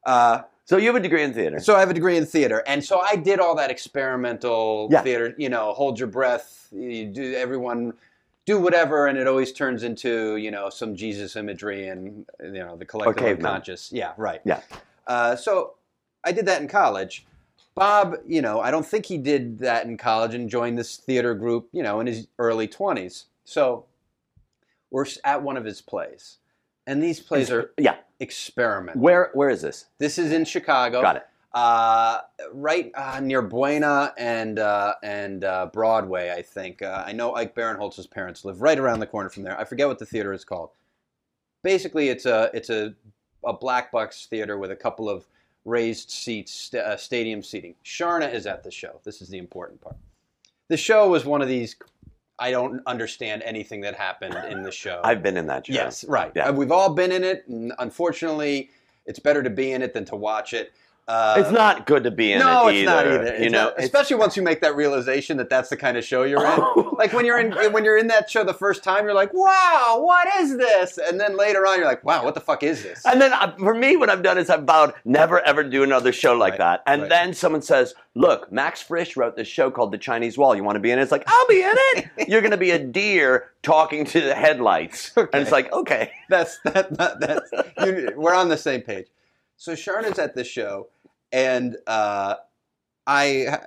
[0.07, 1.59] Uh, So you have a degree in theater.
[1.61, 5.03] so I have a degree in theater, and so I did all that experimental Yeah.
[5.03, 5.35] theater.
[5.37, 6.69] You know, hold your breath.
[6.71, 7.95] You do everyone
[8.47, 12.77] do whatever, and it always turns into you know some Jesus imagery and you know
[12.77, 13.47] the collective caveman.
[13.47, 13.91] unconscious.
[13.93, 14.41] Yeah, right.
[14.45, 14.61] Yeah.
[15.07, 15.75] Uh, so
[16.25, 17.25] I did that in college.
[17.79, 21.35] Bob, you know, I don't think he did that in college and joined this theater
[21.35, 23.27] group, you know, in his early twenties.
[23.45, 23.87] So
[24.91, 26.39] we're at one of his plays,
[26.87, 27.97] and these plays are yeah.
[28.21, 29.01] experimental.
[29.01, 29.31] Where?
[29.35, 29.87] Where is this?
[29.99, 31.01] This is in Chicago.
[31.03, 31.27] Got it.
[31.55, 32.21] Uh,
[32.53, 36.83] right uh, near Buena and uh, and uh, Broadway, I think.
[36.83, 39.59] Uh, I know Ike Barinholtz's parents live right around the corner from there.
[39.59, 40.71] I forget what the theater is called.
[41.63, 42.95] Basically, it's a it's a
[43.45, 45.27] a black box theater with a couple of
[45.73, 47.75] raised seats, st- uh, stadium seating.
[47.85, 49.01] Charna is at the show.
[49.05, 49.97] This is the important part.
[50.69, 51.77] the show was one of these.
[52.41, 55.01] I don't understand anything that happened in the show.
[55.05, 55.73] I've been in that show.
[55.73, 56.31] Yes, right.
[56.37, 56.49] Yeah.
[56.49, 57.45] Uh, We've all been in it.
[57.49, 58.71] And unfortunately,
[59.07, 60.73] it's better to be in it than to watch it.
[61.09, 63.37] Uh, It's not good to be in no, it it's not either, either.
[63.39, 66.05] You It's know, not- especially once you make that realization that that's the kind of
[66.05, 66.85] show you're in.
[66.99, 70.01] like when you're in when you're in that show the first time, you're like, "Wow,
[70.03, 73.03] what is this?" And then later on, you're like, "Wow, what the fuck is this?"
[73.07, 76.13] And then uh, for me, what I've done is I've vowed never ever do another
[76.13, 76.83] show like Right, that.
[76.87, 77.09] And right.
[77.09, 80.55] then someone says, "Look, Max Frisch wrote this show called The Chinese Wall.
[80.55, 82.59] You want to be in it?" It's like, "I'll be in it." You're going to
[82.59, 87.51] be a deer talking to the headlights, and it's like, okay, that's that, that that's
[87.87, 89.07] you, we're on the same page.
[89.61, 90.87] So Charna's at the show,
[91.33, 92.37] and uh,
[93.07, 93.59] I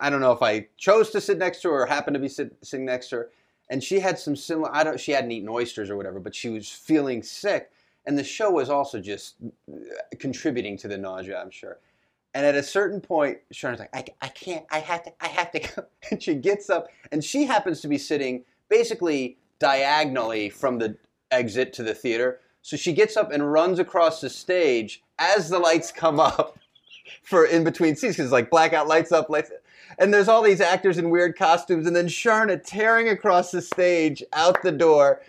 [0.00, 2.28] I don't know if I chose to sit next to her or happened to be
[2.28, 3.30] sit, sitting next to her,
[3.70, 4.74] and she had some similar.
[4.74, 4.98] I don't.
[4.98, 7.70] She hadn't eaten oysters or whatever, but she was feeling sick,
[8.06, 9.36] and the show was also just
[9.72, 9.76] uh,
[10.18, 11.40] contributing to the nausea.
[11.40, 11.78] I'm sure.
[12.34, 15.50] And at a certain point, Charna's like, I, I can't, I have to, I have
[15.52, 15.84] to go.
[16.10, 20.96] And she gets up, and she happens to be sitting basically diagonally from the
[21.30, 22.40] exit to the theater.
[22.62, 26.58] So she gets up and runs across the stage as the lights come up
[27.22, 29.50] for in between scenes because like blackout lights up, lights.
[29.98, 34.22] And there's all these actors in weird costumes, and then Charna tearing across the stage
[34.32, 35.22] out the door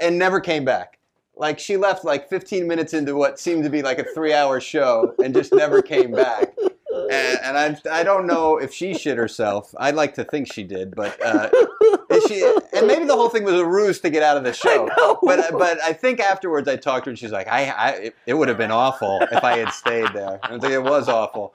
[0.00, 0.98] and never came back.
[1.36, 5.14] Like she left like 15 minutes into what seemed to be like a three-hour show
[5.22, 6.54] and just never came back.
[7.10, 9.74] And, and I, I don't know if she shit herself.
[9.78, 11.48] I'd like to think she did, but uh,
[12.28, 12.42] she?
[12.76, 14.88] And maybe the whole thing was a ruse to get out of the show.
[14.90, 15.14] I.
[15.22, 18.16] But but I think afterwards I talked to her and she's like, I, I it,
[18.26, 20.40] it would have been awful if I had stayed there.
[20.42, 21.54] I think it was awful.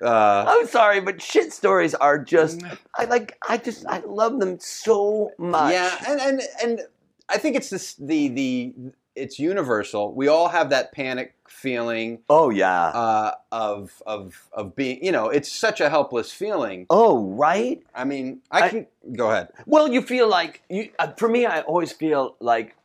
[0.00, 2.62] Uh, I'm sorry, but shit stories are just
[2.94, 5.72] I like I just I love them so much.
[5.72, 6.80] Yeah, and, and and
[7.28, 8.74] I think it's this the the
[9.16, 10.14] it's universal.
[10.14, 12.86] We all have that panic feeling Oh yeah.
[12.88, 15.02] uh, of of of being.
[15.04, 16.86] You know, it's such a helpless feeling.
[16.90, 17.82] oh right.
[17.94, 19.48] I mean, I I- can go ahead.
[19.66, 20.90] Well, you feel like you.
[20.98, 22.76] Uh, for me, I always feel like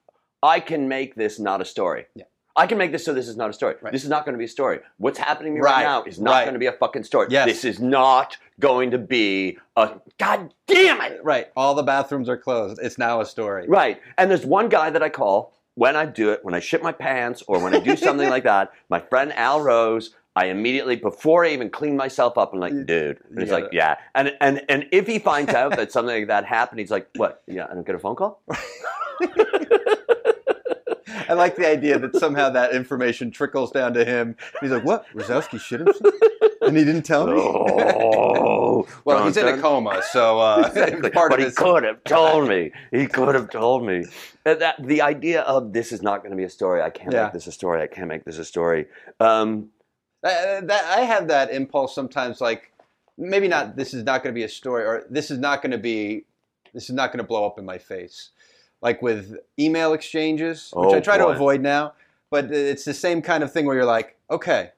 [0.44, 2.06] I can make this not a story.
[2.16, 2.26] Yeah.
[2.54, 3.76] I can make this so this is not a story.
[3.82, 3.94] Right.
[3.94, 4.80] This is not going to be a story.
[4.98, 6.44] What's happening to me right, Right, now is not right.
[6.44, 7.28] going to be a fucking story.
[7.30, 7.46] Yes.
[7.48, 9.92] This is not going to be a.
[10.20, 11.24] God damn it!
[11.24, 12.78] Right, all the bathrooms are closed.
[12.84, 13.68] It's now a story.
[13.70, 14.02] Right.
[14.18, 16.92] And there's one guy that I call when I do it, when I shit my
[16.92, 18.72] pants or when I do something like that.
[18.90, 20.14] My friend Al Rose.
[20.36, 23.20] I immediately, before I even clean myself up, I'm like, dude.
[23.30, 23.96] And he's You like, yeah.
[24.14, 27.42] And and and if he finds out that something like that happened, he's like, what?
[27.48, 28.42] Yeah, I don't get a phone call.
[31.32, 34.36] I like the idea that somehow that information trickles down to him.
[34.60, 35.06] He's like, "What?
[35.14, 36.14] Rosowski shit himself?"
[36.62, 37.34] And he didn't tell me.
[37.36, 41.10] Oh, well, he's in a coma, so uh, Exactly.
[41.10, 42.72] part but of he his could have told me.
[42.92, 44.04] He could have told me.
[44.46, 46.82] And that the idea of this is not going to be a story.
[46.82, 47.24] I can't Yeah.
[47.26, 47.82] make this a story.
[47.82, 48.88] I can't make this a story.
[49.20, 49.70] Um,
[50.24, 52.72] Uh, that I have that impulse sometimes, like
[53.18, 53.76] maybe not.
[53.76, 56.26] This is not going to be a story, or this is not going to be.
[56.74, 58.30] This is not going to blow up in my face,
[58.82, 61.94] like with email exchanges, which Oh, I try to avoid now.
[62.30, 64.72] But it's the same kind of thing where you're like, okay,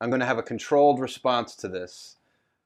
[0.00, 2.16] I'm going to have a controlled response to this,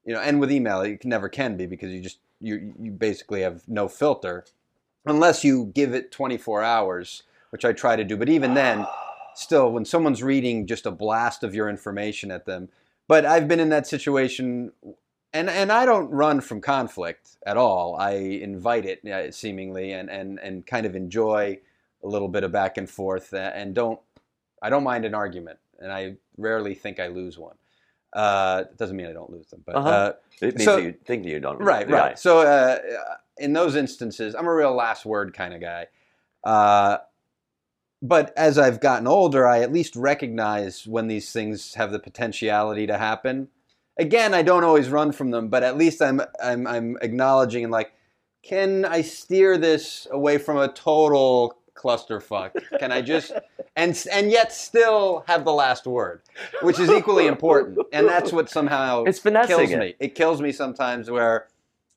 [0.05, 0.21] you know.
[0.21, 3.89] And with email, it never can be because you just you you basically have no
[3.89, 4.45] filter,
[5.05, 8.17] unless you give it 24 hours, which I try to do.
[8.17, 8.87] But even then
[9.35, 12.71] still when someone's reading just a blast of your information at them
[13.07, 14.73] but i've been in that situation
[15.37, 20.09] and and i don't run from conflict at all i invite it uh, seemingly and
[20.11, 21.59] and and kind of enjoy
[22.03, 24.01] a little bit of back and forth uh, and don't
[24.63, 27.57] i don't mind an argument and i rarely think i lose one
[28.13, 29.89] uh it doesn't mean i don't lose them but Uh-huh.
[29.89, 31.59] uh, it means So- that you think that you don't.
[31.59, 32.19] Right, right.
[32.19, 32.79] So uh,
[33.39, 35.87] in those instances, I'm a real last word kind of guy.
[36.45, 36.99] Uh,
[38.03, 42.87] but as I've gotten older, I at least recognize when these things have the potentiality
[42.87, 43.49] to happen.
[43.99, 47.73] Again, I don't always run from them, but at least I'm I'm, I'm acknowledging and
[47.73, 47.93] like,
[48.43, 52.53] can I steer this away from a total clusterfuck?
[52.79, 53.33] Can I just
[53.77, 56.23] and and yet still have the last word,
[56.63, 59.79] which is equally important, and that's what somehow It's finessing kills it.
[59.79, 59.95] me.
[59.99, 61.49] It kills me sometimes where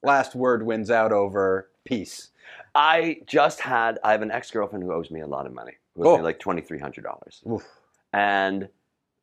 [0.02, 2.28] last word wins out over peace.
[2.74, 3.98] I just had.
[4.04, 5.72] I have an ex girlfriend who owes me a lot of money.
[5.96, 6.16] Who owes Oh.
[6.18, 7.42] me like twenty three hundred dollars,
[8.12, 8.68] and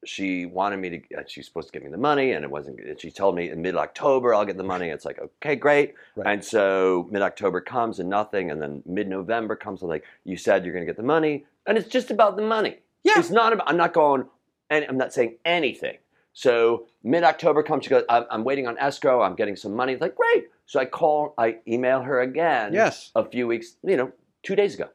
[0.06, 0.98] she wanted me to.
[1.18, 2.80] uh, She's supposed to give me the money, and it wasn't.
[3.00, 4.90] She told me in mid October I'll get the money.
[4.90, 5.96] It's like okay, great.
[6.16, 6.32] Right.
[6.34, 10.38] And so mid October comes and nothing, and then mid November comes and like you
[10.38, 12.78] said you're going to get the money, and it's just about the money.
[13.04, 13.14] Yeah.
[13.20, 13.70] It's not about.
[13.70, 14.26] I'm not going.
[14.70, 15.98] And I'm not saying anything.
[16.34, 17.86] So mid October comes.
[17.86, 18.04] She goes.
[18.10, 19.22] I'm, I'm waiting on escrow.
[19.22, 19.94] I'm getting some money.
[19.94, 20.50] It's like great.
[20.66, 21.34] So I call.
[21.38, 23.12] I email her again Yes.
[23.16, 24.12] a few weeks, you know,
[24.44, 24.90] two days ago.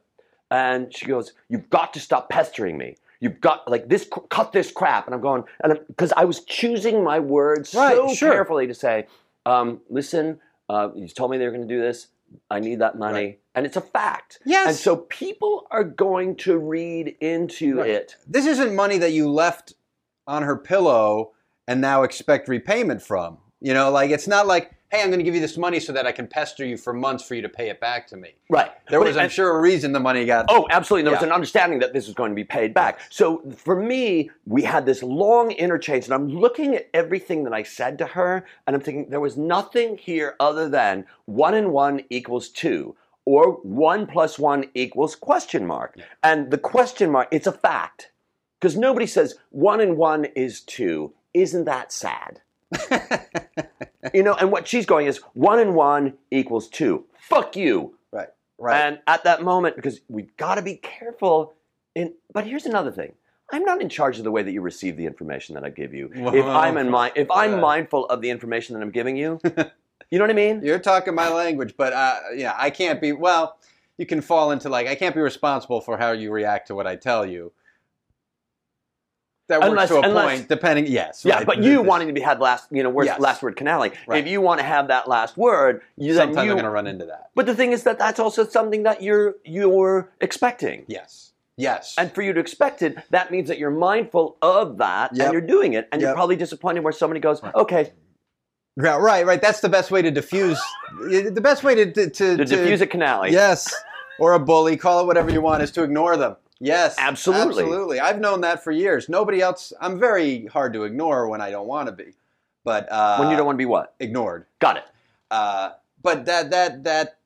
[0.51, 2.95] And she goes, You've got to stop pestering me.
[3.23, 5.05] You've got, like, this, cut this crap.
[5.05, 8.31] And I'm going, and because I was choosing my words Right, so sure.
[8.33, 9.07] carefully to say,
[9.45, 12.07] um, Listen, Uh, you told me they were going to do this.
[12.49, 13.39] I need that money, Right.
[13.55, 14.39] and it's a fact.
[14.45, 14.67] Yes.
[14.67, 17.89] And so people are going to read into Right.
[17.89, 18.15] it.
[18.27, 19.73] this isn't money that you left
[20.25, 21.31] on her pillow
[21.67, 23.37] and now expect repayment from.
[23.61, 25.91] You know, like it's not like, hey, I'm going to give you this money so
[25.91, 28.35] that I can pester you for months for you to pay it back to me.
[28.47, 28.71] Right.
[28.89, 30.45] There But was, I'm sure, a reason the money got.
[30.49, 31.05] Oh, absolutely.
[31.05, 32.99] There was an understanding that this was going to be paid back.
[33.09, 37.63] So for me, we had this long interchange, and I'm looking at everything that I
[37.63, 42.01] said to her, and I'm thinking there was nothing here other than one and one
[42.11, 45.97] equals two, or one plus one equals question mark.
[46.21, 48.11] And the question mark, it's a fact.
[48.61, 51.13] Because nobody says one and one is two.
[51.33, 52.41] Isn't that sad?
[54.13, 57.05] You know, and what she's going is one and one equals two.
[57.19, 57.95] Fuck you.
[58.11, 58.81] right, right.
[58.81, 61.53] And at that moment, because we've got to be careful.
[61.95, 63.13] In, but here's another thing.
[63.51, 65.93] I'm not in charge of the way that you receive the information that I give
[65.93, 66.09] you.
[66.13, 69.39] if I'm in my, if I'm mindful of the information that I'm giving you,
[70.09, 70.61] you know what I mean?
[70.63, 73.11] You're talking my language, but uh, yeah, I can't be.
[73.11, 73.57] Well,
[73.97, 76.87] you can fall into like I can't be responsible for how you react to what
[76.87, 77.51] I tell you.
[79.53, 80.87] That works Unless- to a unless- point, depending.
[80.87, 81.45] Yes, Yeah, right.
[81.45, 83.19] but you wanting to be had last, you know, where's Yes.
[83.19, 83.91] last word canale?
[84.07, 84.19] Right.
[84.19, 86.51] If you want to have that last word, you then Sometimes you.
[86.51, 87.29] I'm going to run into that.
[87.35, 90.85] But the thing is that that's also something that you're you're expecting.
[90.87, 91.93] Yes, yes.
[91.99, 95.23] And for you to expect it, that means that you're mindful of that Yep.
[95.25, 95.87] and you're doing it.
[95.91, 97.53] And you're probably disappointed where somebody goes, Right.
[97.53, 97.93] okay,
[98.75, 99.39] Yeah, right, right.
[99.39, 100.59] That's the best way to diffuse.
[100.99, 103.27] the best way to to, to, to diffuse a canale.
[103.27, 103.71] Yes,
[104.19, 106.35] or a bully, call it whatever you want, is to ignore them.
[106.63, 107.63] Yes, Absolutely.
[107.63, 107.99] absolutely.
[107.99, 109.09] I've known that for years.
[109.09, 109.73] Nobody else.
[109.81, 112.13] I'm very hard to ignore when I don't want to be,
[112.63, 113.95] but uh, When you don't want to be what?
[113.99, 114.45] ignored.
[114.59, 114.85] Got it.
[115.29, 117.17] Uh, but that that that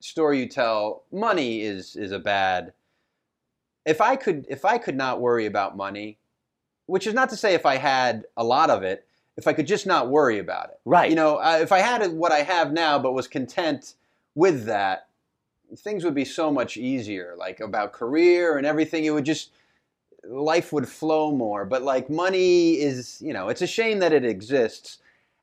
[0.00, 2.72] story you tell, money is is a bad.
[3.86, 6.18] If I could if I could not worry about money,
[6.86, 9.06] which is not to say if I had a lot of it,
[9.36, 10.80] if I could just not worry about it.
[10.84, 11.08] Right.
[11.08, 13.94] You know, uh, if I had what I have now, but was content
[14.34, 15.08] with that,
[15.78, 17.34] things would be so much easier.
[17.36, 19.50] Like about career and everything, it would just
[20.26, 21.64] life would flow more.
[21.64, 24.98] But like money is, you know, it's a shame that it exists.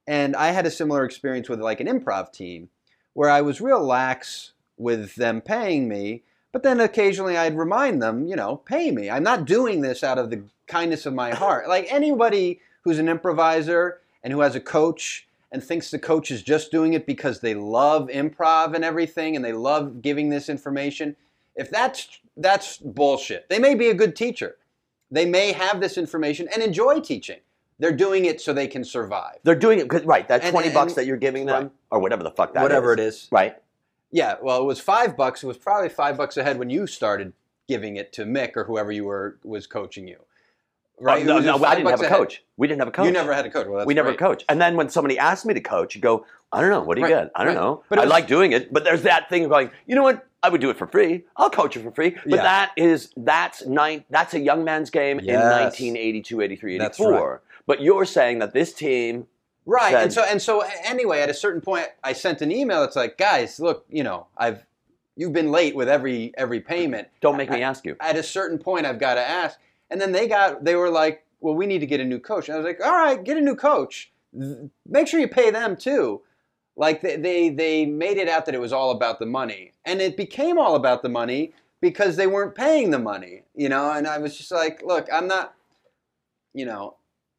[0.07, 2.69] And I had a similar experience with like an improv team
[3.13, 8.27] where I was real lax with them paying me, but then occasionally I'd remind them,
[8.27, 9.09] you know, pay me.
[9.09, 11.67] I'm not doing this out of the kindness of my heart.
[11.67, 16.41] Like anybody who's an improviser and who has a coach and thinks the coach is
[16.41, 21.15] just doing it because they love improv and everything and they love giving this information,
[21.55, 23.49] if that's that's bullshit.
[23.49, 24.57] They may be a good teacher.
[25.11, 27.39] They may have this information and enjoy teaching.
[27.79, 29.39] They're doing it so they can survive.
[29.43, 30.27] They're doing it because right.
[30.27, 31.71] That And- twenty bucks and- that you're giving them, right.
[31.91, 32.99] or whatever the fuck that Whatever is.
[32.99, 33.27] it is.
[33.31, 33.55] Right.
[34.13, 35.41] Yeah, well, it was five bucks.
[35.43, 37.33] It was probably five bucks ahead when you started
[37.67, 40.17] giving it to Mick or whoever you were was coaching you.
[41.01, 41.23] Right?
[41.23, 42.17] Oh, no, no, I didn't have a ahead.
[42.17, 42.43] coach.
[42.57, 43.05] We didn't have a coach.
[43.07, 43.65] You never had a coach.
[43.67, 44.19] Well, that's we never great.
[44.19, 44.45] coach.
[44.47, 46.81] And then when somebody asked me to coach, you go, I don't know.
[46.81, 47.31] What do you Right, get?
[47.35, 47.61] I don't right.
[47.61, 47.83] know.
[47.89, 49.71] But I was- like doing it, but there's that thing of going.
[49.87, 50.27] You know what?
[50.43, 51.23] I would do it for free.
[51.37, 52.11] I'll coach you for free.
[52.11, 52.41] But Yeah.
[52.43, 54.05] that is that's nine.
[54.09, 57.41] That's a young man's game in 1982, 83, That's 84.
[57.67, 59.27] But you're saying that this team.
[59.65, 59.91] Right.
[59.91, 62.95] said- And so and so anyway, at a certain point I sent an email It's
[62.95, 64.65] like, guys, look, you know, I've
[65.15, 67.07] you've been late with every every payment.
[67.21, 67.95] Don't make I- me ask you.
[67.99, 69.59] At a certain point I've got to ask.
[69.91, 72.47] And then they got they were like, well, we need to get a new coach.
[72.47, 74.11] And I was like, all right, get a new coach.
[74.33, 76.21] Make sure you pay them too.
[76.75, 79.73] Like they, they they made it out that it was all about the money.
[79.85, 83.91] And it became all about the money because they weren't paying the money, you know,
[83.91, 85.55] and I was just like, look, I'm not
[86.53, 86.95] you know,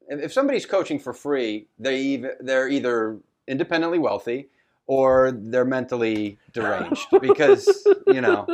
[0.09, 4.49] if, if somebody's coaching for free, they either, they're either independently wealthy
[4.87, 8.47] or they're mentally deranged because you know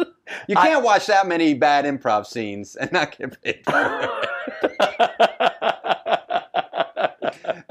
[0.47, 4.11] you can't watch that many bad improv scenes and not get paid for it.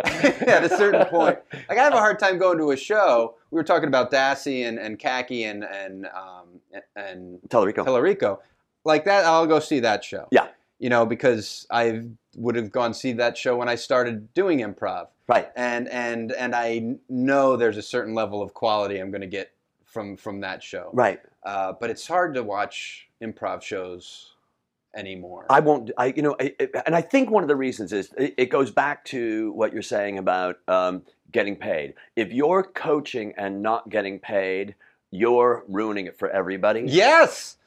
[0.47, 1.39] At a certain point,
[1.69, 3.35] like I have a hard time going to a show.
[3.51, 6.61] We were talking about Dassie and and Kaki and and um,
[6.95, 7.85] and Tallarico.
[7.85, 8.39] Tallarico.
[8.85, 10.27] Like that, I'll go see that show.
[10.31, 10.47] Yeah.
[10.79, 12.03] You know, because I
[12.35, 15.49] would have gone see that show when I started doing improv, right.
[15.55, 19.51] and and and I know there's a certain level of quality I'm going to get
[19.85, 20.91] from from that show.
[20.93, 21.19] Right.
[21.47, 24.33] Uh, but it's hard to watch improv shows
[24.95, 25.45] anymore.
[25.49, 25.91] I won't.
[25.97, 28.45] I you know, I, I- and I think one of the reasons is it, it
[28.49, 31.93] goes back to what you're saying about um, getting paid.
[32.15, 34.75] If you're coaching and not getting paid,
[35.11, 36.81] you're ruining it for everybody.
[36.85, 37.57] yes,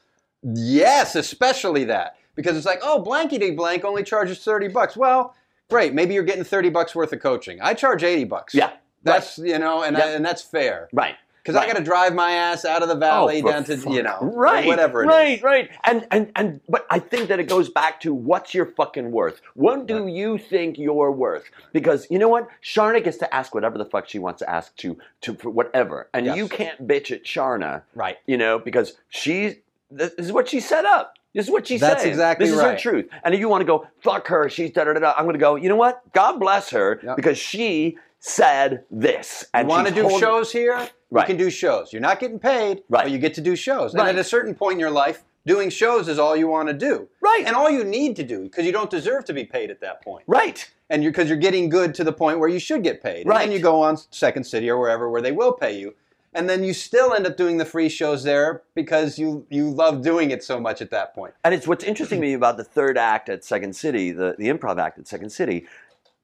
[0.43, 4.95] yes, especially that because it's like, oh, blankety blank only charges thirty bucks.
[4.97, 5.35] Well,
[5.69, 7.59] great, maybe you're getting thirty bucks worth of coaching.
[7.61, 8.53] I charge eighty bucks.
[8.53, 8.71] Yeah.
[9.03, 10.05] That's you know, and Yeah.
[10.05, 10.87] I, and that's fair.
[10.93, 11.15] Right.
[11.43, 13.93] Because I got to drive my ass out of the valley Oh, down to fuck-
[13.93, 15.09] you know right, whatever it is.
[15.11, 15.69] right, right.
[15.83, 19.41] And and and but I think that it goes back to what's your fucking worth?
[19.55, 20.13] What do Right.
[20.13, 21.45] you think you're worth?
[21.73, 24.75] Because you know what, Charna gets to ask whatever the fuck she wants to ask
[24.77, 26.37] to to for whatever, and Yes.
[26.37, 28.17] you can't bitch at Charna, Right.
[28.27, 31.15] you know, because she this is what she set up.
[31.33, 32.11] This is what she's That's saying.
[32.11, 33.07] exactly This is her truth.
[33.23, 35.33] And if you want to go, fuck her, she's da da da da, I'm going
[35.33, 36.01] to go, you know what?
[36.13, 37.15] God bless her Yep.
[37.15, 39.45] because she said this.
[39.53, 40.87] You And want to do shows here?
[41.11, 41.23] Right.
[41.27, 41.91] You can do shows.
[41.91, 43.03] You're not getting paid, Right.
[43.03, 43.93] but you get to do shows.
[43.93, 44.07] Right.
[44.07, 46.73] And at a certain point in your life, doing shows is all you want to
[46.73, 47.09] do.
[47.19, 47.43] Right.
[47.45, 50.01] And all you need to do because you don't deserve to be paid at that
[50.03, 50.23] point.
[50.27, 50.71] Right.
[50.89, 53.21] And you're because you're getting good to the point where you should get paid.
[53.21, 53.39] And Right.
[53.45, 55.95] then you go on Second City or wherever where they will pay you.
[56.33, 60.01] And then you still end up doing the free shows there because you you love
[60.01, 61.33] doing it so much at that point.
[61.43, 64.47] And it's what's interesting to me about the third act at Second City, the, the
[64.47, 65.65] improv act at Second City.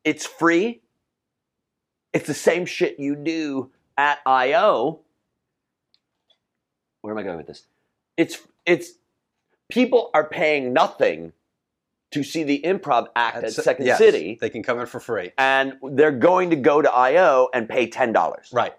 [0.05, 0.79] It's free.
[2.13, 4.99] It's the same shit you do at IO.
[7.01, 7.65] Where am I going with this?
[8.17, 8.91] It's it's
[9.69, 11.33] people are paying nothing
[12.11, 14.99] to see the improv act at Se- Second yes, City, They can come in for
[14.99, 15.31] free.
[15.37, 18.49] and they're going to go to IO and pay ten dollars.
[18.51, 18.73] Right.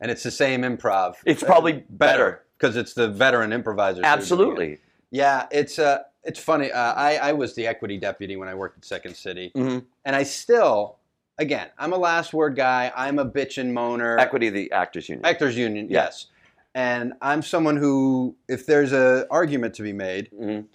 [0.00, 1.16] And it's the same improv.
[1.26, 2.42] It's probably better.
[2.58, 3.96] because it's the veteran improvisers.
[4.02, 4.08] doing it.
[4.16, 4.78] Absolutely.
[5.10, 6.70] Yeah, it's uh, it's funny.
[6.72, 9.84] Uh, I I was the equity deputy when I worked at Second City, Mhm.
[10.04, 10.96] and I still,
[11.40, 12.92] again, I'm a last word guy.
[12.94, 14.18] I'm a bitch and moaner.
[14.20, 15.24] Equity of the Actors Union.
[15.26, 16.04] Actors Union, Yeah.
[16.04, 16.26] yes.
[16.74, 20.66] And I'm someone who, if there's an argument to be made, Mhm.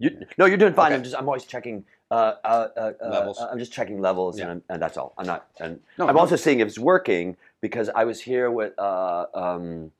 [0.00, 0.92] You, no, you're doing fine.
[0.92, 0.94] Okay.
[0.96, 3.40] I'm just I'm always checking uh, uh, uh, uh, Levels.
[3.40, 4.42] I'm just checking levels, Yeah.
[4.44, 5.12] and, I'm- and that's all.
[5.18, 5.48] I'm not.
[5.60, 6.20] And No, I'm no.
[6.20, 9.90] also seeing if it's working because I was here with uh, um,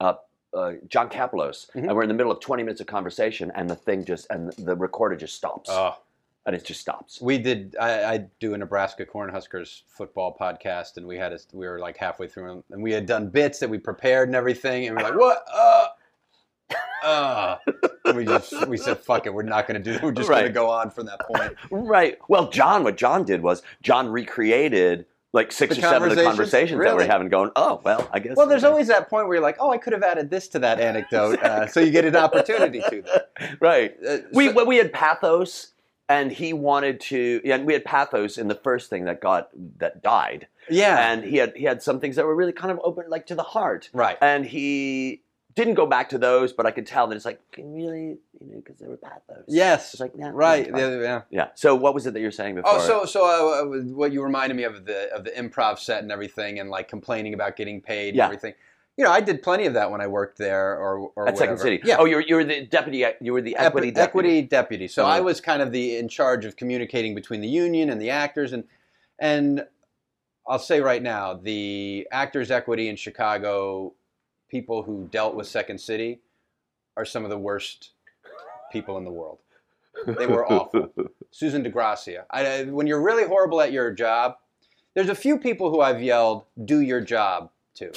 [0.00, 0.14] uh,
[0.54, 1.88] uh, John Kapelos, Mhm.
[1.88, 4.52] and we're in the middle of 20 minutes of conversation, and the thing just and
[4.52, 5.96] the recorder just stops, oh,
[6.48, 7.20] and it just stops.
[7.20, 7.76] we did.
[7.78, 11.96] I, I do a Nebraska Cornhuskers football podcast, and we had a, we were like
[11.98, 15.10] halfway through, and we had done bits that we prepared and everything, and we are
[15.10, 15.44] like, what?
[15.54, 15.86] Uh,
[17.04, 17.56] uh.
[18.14, 19.98] We just we said, fuck it, we're not going to do.
[20.02, 21.54] We're just going to go on from that point.
[21.70, 22.16] Right.
[22.28, 26.22] Well, John, what John did was John recreated like six The or seven of the
[26.24, 26.70] conversations?
[26.70, 27.28] conversations that we're having.
[27.28, 28.34] Going, oh well, I guess.
[28.36, 30.48] Well, there's okay." always that point where you're like, oh, I could have added this
[30.48, 33.32] to that anecdote, uh, so you get an opportunity to that.
[33.60, 33.94] right.
[34.06, 35.72] Uh, We so- well, we had pathos,
[36.08, 37.40] and he wanted to.
[37.44, 41.36] And we had pathos in the first thing that got that died, yeah, and he
[41.36, 43.90] had he had some things that were really kind of open, like to the heart,
[43.92, 44.16] right.
[44.20, 45.22] and he
[45.58, 48.56] didn't go back to those, but I could tell that it's like really, you know,
[48.64, 49.42] because they were pathos.
[49.48, 50.68] Yes, It's like right.
[50.68, 50.76] yeah.
[50.78, 51.22] Yeah, yeah.
[51.30, 51.48] Yeah.
[51.56, 52.74] So what was it that you were saying before?
[52.76, 56.02] Oh, so so uh, uh, what you reminded me of the of the improv set
[56.04, 58.26] and everything, and like complaining about getting paid Yeah.
[58.26, 58.54] and everything.
[58.98, 61.58] You know, I did plenty of that when I worked there, or or at Second.
[61.58, 61.80] City.
[61.84, 61.96] Yeah.
[62.00, 63.04] Oh, you were you were the deputy.
[63.20, 64.02] You were the Equi- equity deputy.
[64.02, 64.88] equity deputy.
[64.88, 65.04] So.
[65.06, 68.52] I was kind of the in charge of communicating between the union and the actors,
[68.52, 68.64] and
[69.20, 69.64] and
[70.48, 73.94] I'll say right now, the actors equity in Chicago,
[74.48, 76.20] people who dealt with Second City,
[76.96, 77.90] are some of the worst
[78.72, 79.38] people in the world.
[80.06, 80.90] They were awful.
[81.30, 82.24] Susan DeGracia.
[82.30, 84.38] I- when you're really horrible at your job,
[84.94, 87.92] there's a few people who I've yelled, "Do your job" to.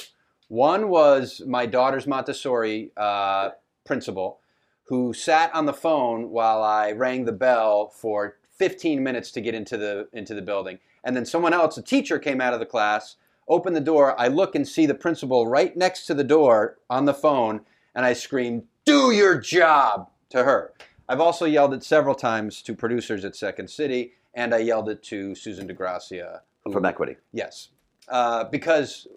[0.52, 3.52] One was my daughter's Montessori uh,
[3.86, 4.40] principal,
[4.84, 9.54] who sat on the phone while I rang the bell for 15 minutes to get
[9.54, 12.66] into the into the building, and then someone else, a teacher, came out of the
[12.66, 13.16] class,
[13.48, 14.14] opened the door.
[14.20, 17.62] I look and see the principal right next to the door on the phone,
[17.94, 20.74] and I scream, "Do your job!" to her.
[21.08, 25.02] I've also yelled it several times to producers at Second City, and I yelled it
[25.04, 26.40] to Susan DeGracia.
[26.62, 27.16] who- from equity.
[27.32, 27.70] Yes,
[28.08, 29.08] uh, because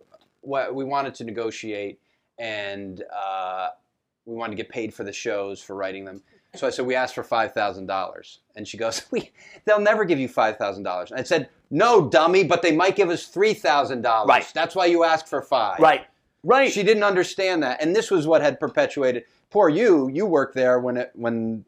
[0.46, 2.00] we wanted to negotiate,
[2.40, 3.70] and uh,
[4.26, 6.22] we wanted to get paid for the shows for writing them.
[6.56, 9.32] So I said we asked for five thousand dollars, and she goes, "We,
[9.66, 13.10] they'll never give you five thousand dollars." I said, "No, dummy, but they might give
[13.10, 14.30] us three thousand dollars.
[14.30, 14.52] Right.
[14.54, 15.80] That's why you asked for five.
[15.80, 16.06] Right.
[16.44, 16.72] Right.
[16.72, 19.26] She didn't understand that, and this was what had perpetuated.
[19.50, 20.10] Poor you.
[20.10, 21.66] You worked there when it when,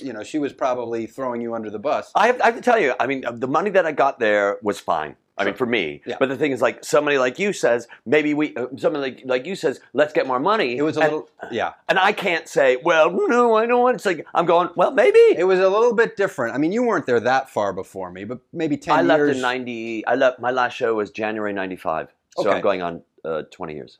[0.00, 2.10] you know, she was probably throwing you under the bus.
[2.14, 4.58] I have, I have to tell you, I mean, the money that I got there
[4.62, 5.16] was fine.
[5.38, 6.02] I mean, for me.
[6.06, 6.16] Yeah.
[6.18, 9.46] But the thing is, like somebody like you says, maybe we, uh, somebody like, like
[9.46, 10.76] you says, let's get more money.
[10.76, 11.74] It was a and, little, yeah.
[11.88, 13.94] and I can't say, well, no, I don't want.
[13.96, 14.70] It's like I'm going.
[14.76, 15.18] Well, maybe.
[15.18, 16.54] It was a little bit different.
[16.54, 19.40] I mean, you weren't there that far before me, but maybe ten I left in
[19.40, 20.04] ninety.
[20.06, 20.40] I left.
[20.40, 22.56] My last show was January '95, so Okay.
[22.56, 23.98] I'm going on uh, 20 years.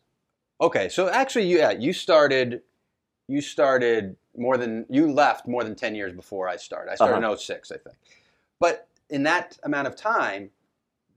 [0.60, 2.62] Okay, so actually, you- yeah, you started.
[3.28, 6.90] You started more than you left more than ten years before I started.
[6.92, 7.32] I started Uh-huh.
[7.32, 7.96] in 06, I think.
[8.58, 10.50] But in that amount of time,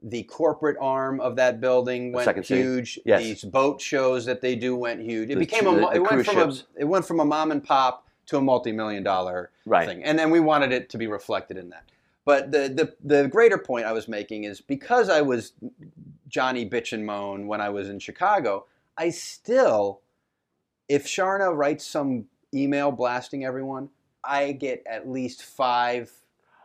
[0.03, 2.61] the corporate arm of that building went Second City.
[2.61, 2.99] huge.
[3.05, 3.21] Yes.
[3.23, 5.29] These boat shows that they do went huge.
[5.29, 5.71] It The became a.
[5.75, 6.41] the- the It went from a.
[6.53, 6.63] ships.
[6.77, 9.87] It went from a mom and pop to a multi-million dollar Right.
[9.87, 11.83] thing, and then we wanted it to be reflected in that.
[12.25, 15.53] But the, the the greater point I was making is because I was
[16.27, 18.65] Johnny bitch and moan when I was in Chicago,
[18.97, 20.01] I still,
[20.87, 23.89] if Charna writes some email blasting everyone,
[24.23, 26.11] I get at least five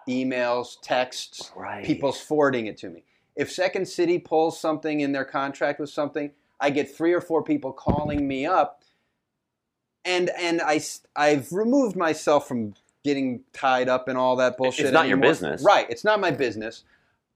[0.09, 1.85] emails, texts, Right.
[1.85, 3.03] people's forwarding it to me.
[3.37, 7.43] If Second City pulls something in their contract with something, I get three or four
[7.43, 8.83] people calling me up,
[10.05, 10.81] and and I
[11.15, 12.75] I've removed myself from
[13.05, 14.87] getting tied up in all that bullshit.
[14.87, 15.63] It's not your business.
[15.63, 15.87] right?
[15.91, 16.85] It's not my business,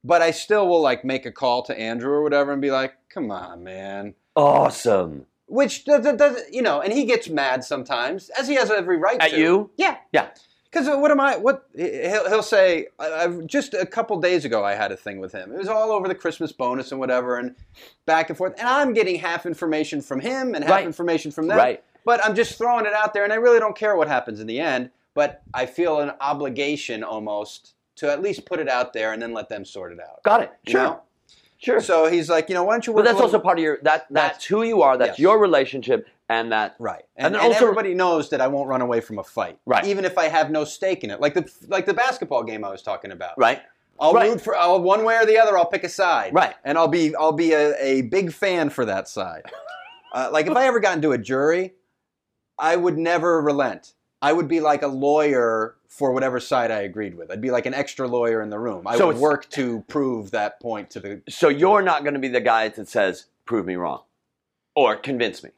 [0.03, 2.95] but I still will like make a call to Andrew or whatever and be like,
[3.11, 5.27] "Come on, man." Awesome.
[5.47, 8.97] Which does, does, does you know, and he gets mad sometimes, as he has every
[8.97, 9.39] right At to.
[9.39, 9.71] you?
[9.77, 10.31] Yeah, Yeah.
[10.71, 11.37] Because what am I?
[11.37, 12.87] What he'll, he'll say?
[12.99, 15.53] I, I've, just a couple days ago, I had a thing with him.
[15.53, 17.55] It was all over the Christmas bonus and whatever, and
[18.07, 18.55] back and forth.
[18.59, 20.87] And I'm getting half information from him and half Right.
[20.87, 21.57] information from them.
[21.59, 21.83] Right.
[22.05, 24.47] But I'm just throwing it out there, and I really don't care what happens in
[24.47, 24.91] the end.
[25.15, 29.35] But I feel an obligation almost to at least put it out there and then
[29.35, 30.23] let them sort it out.
[30.23, 30.53] Got it.
[30.67, 30.83] You Sure.
[30.83, 31.01] know?
[31.59, 31.81] Sure.
[31.81, 32.95] So he's like, you know, why don't you?
[32.95, 34.97] but that's also part of your that that's who you are.
[34.97, 35.19] That's Yes.
[35.19, 38.81] your relationship, and that Right, And and, and also- everybody knows that I won't run
[38.81, 39.85] away from a fight, Right.
[39.85, 42.71] Even if I have no stake in it, like the like the basketball game I
[42.71, 43.61] was talking about, right.
[43.99, 44.31] I'll Right.
[44.31, 45.59] root for I'll, one way or the other.
[45.59, 46.55] I'll pick a side, Right.
[46.65, 49.43] And I'll be I'll be a, a big fan for that side.
[50.13, 51.75] Uh, like if I ever got into a jury,
[52.59, 53.95] I would never relent.
[54.21, 57.31] I would be like a lawyer for whatever side I agreed with.
[57.31, 58.89] I'd be like an extra lawyer in the room.
[58.89, 61.23] I So would work to prove that point to the.
[61.29, 64.03] So you're not going to be the guy that says, "Prove me wrong,"
[64.75, 65.51] or "Convince me."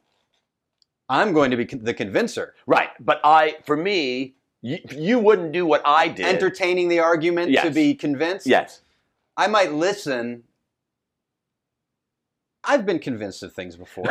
[1.09, 2.89] I'm going to be con- the convincer, Right.
[2.99, 6.25] But I, for me, you, you wouldn't do what I did.
[6.25, 8.47] entertaining the argument to be convinced.
[8.47, 8.81] Yes.
[9.35, 10.43] I might listen.
[12.63, 14.05] I've been convinced of things before.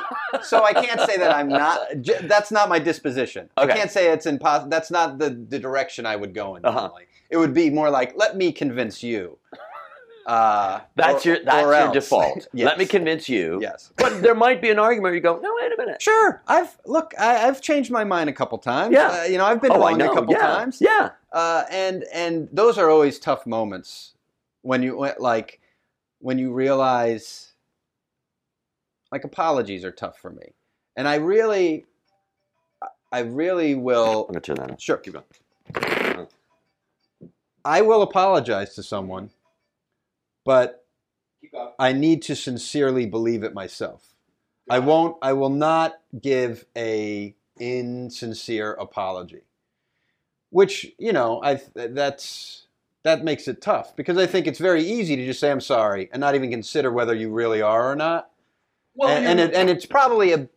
[0.42, 1.80] so I can't say that I'm not.
[2.00, 3.50] j- That's not my disposition.
[3.58, 3.70] Okay.
[3.72, 4.70] I can't say it's impossible.
[4.70, 6.64] That's not the, the direction I would go in.
[6.64, 6.80] Uh-huh.
[6.80, 7.04] normally.
[7.30, 9.36] It would be more like, let me convince you.
[10.28, 11.94] Uh, That's or- your that's your else.
[11.94, 12.48] default.
[12.52, 12.66] Yes.
[12.68, 13.58] Let me convince you.
[13.62, 13.92] Yes.
[13.96, 16.42] But there might be an argument where you go, "No, wait a minute." Sure.
[16.46, 17.14] I've look.
[17.18, 18.92] I, I've changed my mind a couple times.
[18.92, 19.08] Yeah.
[19.08, 20.38] Uh, you know, I've been oh, wrong a couple yeah.
[20.40, 20.78] times.
[20.80, 21.10] Yeah.
[21.32, 24.12] uh, and and those are always tough moments
[24.62, 25.60] when you like
[26.20, 27.52] when you realize
[29.10, 30.52] like apologies are tough for me
[30.96, 31.86] and i really
[33.12, 34.76] i really will I'm gonna turn that on.
[34.78, 36.26] sure keep going
[37.64, 39.30] i will apologize to someone
[40.48, 40.86] but
[41.78, 44.14] i need to sincerely believe it myself.
[44.70, 49.42] I won't i will not give a insincere apology
[50.48, 52.66] which you know i that's
[53.02, 56.08] that makes it tough because i think it's very easy to just say i'm sorry
[56.12, 58.30] and not even consider whether you really are or not.
[59.00, 60.48] And, and, it, and it's probably a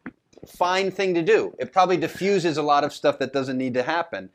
[0.47, 1.53] fine thing to do.
[1.59, 4.31] It probably diffuses a lot of stuff that doesn't need to happen.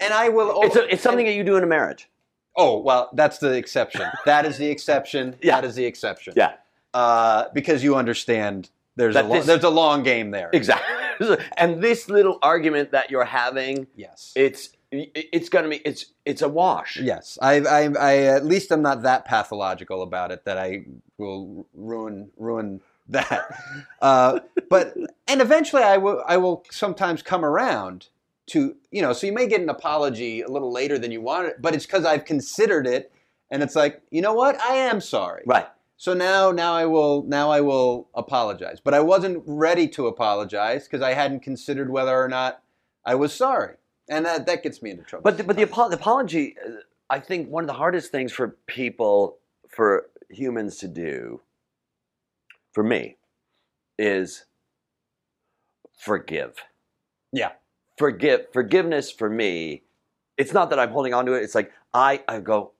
[0.00, 2.08] And i will It's a, it's something that you do in a marriage.
[2.56, 5.56] Oh well that's the exception that is the exception Yeah.
[5.60, 6.52] that is the exception Yeah.
[6.94, 11.36] uh, because you understand there's a lo- this- there's a long game there Exactly.
[11.56, 16.48] and this little argument that you're having, yes it's it's gonna be it's it's a
[16.48, 16.96] wash.
[16.96, 20.84] Yes, I, I, I at least I'm not that pathological about it that I
[21.16, 23.54] will ruin ruin that.
[24.02, 24.96] Uh, but
[25.28, 28.08] and eventually I will I will sometimes come around
[28.50, 31.54] to you know so you may get an apology a little later than you wanted,
[31.60, 33.12] but it's because I've considered it
[33.50, 35.42] and it's like you know what I am sorry.
[35.46, 35.66] Right.
[35.96, 40.84] So now now I will now I will apologize, but I wasn't ready to apologize
[40.84, 42.62] because I hadn't considered whether or not
[43.04, 43.76] I was sorry,
[44.08, 45.24] and that that gets me into trouble.
[45.24, 46.70] But the, but the, the apology, uh,
[47.08, 49.38] I think one of the hardest things for people,
[49.68, 51.42] for humans to do,
[52.72, 53.16] for me,
[53.98, 54.46] is
[55.98, 56.56] forgive.
[57.32, 57.52] Yeah.
[58.00, 59.82] Forgive forgiveness for me.
[60.38, 61.42] It's not that I'm holding on to it.
[61.42, 62.72] It's like I, I go,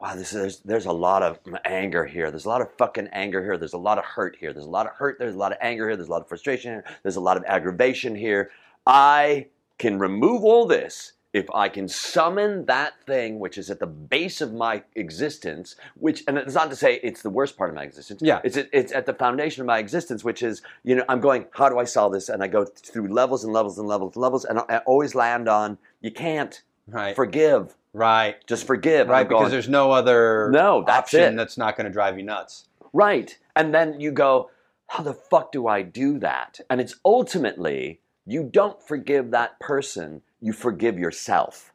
[0.00, 2.30] wow, this is there's, there's a lot of anger here.
[2.30, 3.58] There's a lot of fucking anger here.
[3.58, 4.52] There's a lot of hurt here.
[4.52, 5.18] There's a lot of hurt.
[5.18, 5.96] There's a lot of anger here.
[5.96, 6.84] There's a lot of frustration here.
[7.02, 8.52] There's a lot of aggravation here.
[8.86, 13.86] I can remove all this if I can summon that thing which is at the
[13.86, 17.76] base of my existence, which, and it's not to say it's the worst part of
[17.76, 18.22] my existence.
[18.22, 18.40] Yeah.
[18.44, 21.68] It's, it's at the foundation of my existence, which is, you know, I'm going, how
[21.68, 22.28] do I solve this?
[22.30, 25.48] And I go through levels and levels and levels and levels, and I always land
[25.48, 27.74] on, you can't right, forgive.
[27.92, 28.36] right.
[28.46, 29.08] Just forgive.
[29.08, 31.36] Right, I'm because there's no other No, that's option it.
[31.36, 32.68] that's not going to drive you nuts.
[32.94, 33.36] Right.
[33.54, 34.50] And then you go,
[34.86, 36.60] how the fuck do I do that?
[36.70, 41.72] And it's ultimately, you don't forgive that person, you forgive yourself.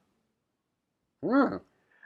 [1.24, 1.58] Hmm.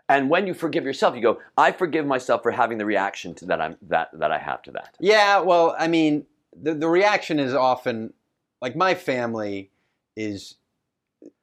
[0.09, 3.45] And when you forgive yourself, you go, I forgive myself for having the reaction to
[3.45, 4.95] that I'm that that I have to that.
[4.99, 6.25] Yeah, well, I mean,
[6.61, 8.13] the the reaction is often
[8.61, 9.69] like my family
[10.15, 10.55] is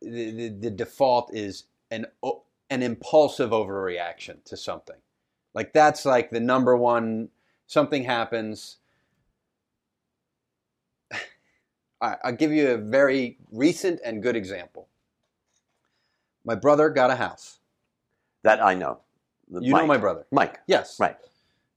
[0.00, 2.06] the, the, the default is an
[2.70, 4.96] an impulsive overreaction to something.
[5.52, 7.28] Like that's like the number one
[7.66, 8.78] something happens.
[12.00, 14.88] I'll give you a very recent and good example.
[16.45, 17.59] My brother got a house.
[18.42, 19.01] That I know.
[19.51, 20.26] You know my brother.
[20.30, 20.61] Mike.
[20.66, 20.99] Yes.
[21.01, 21.16] Right.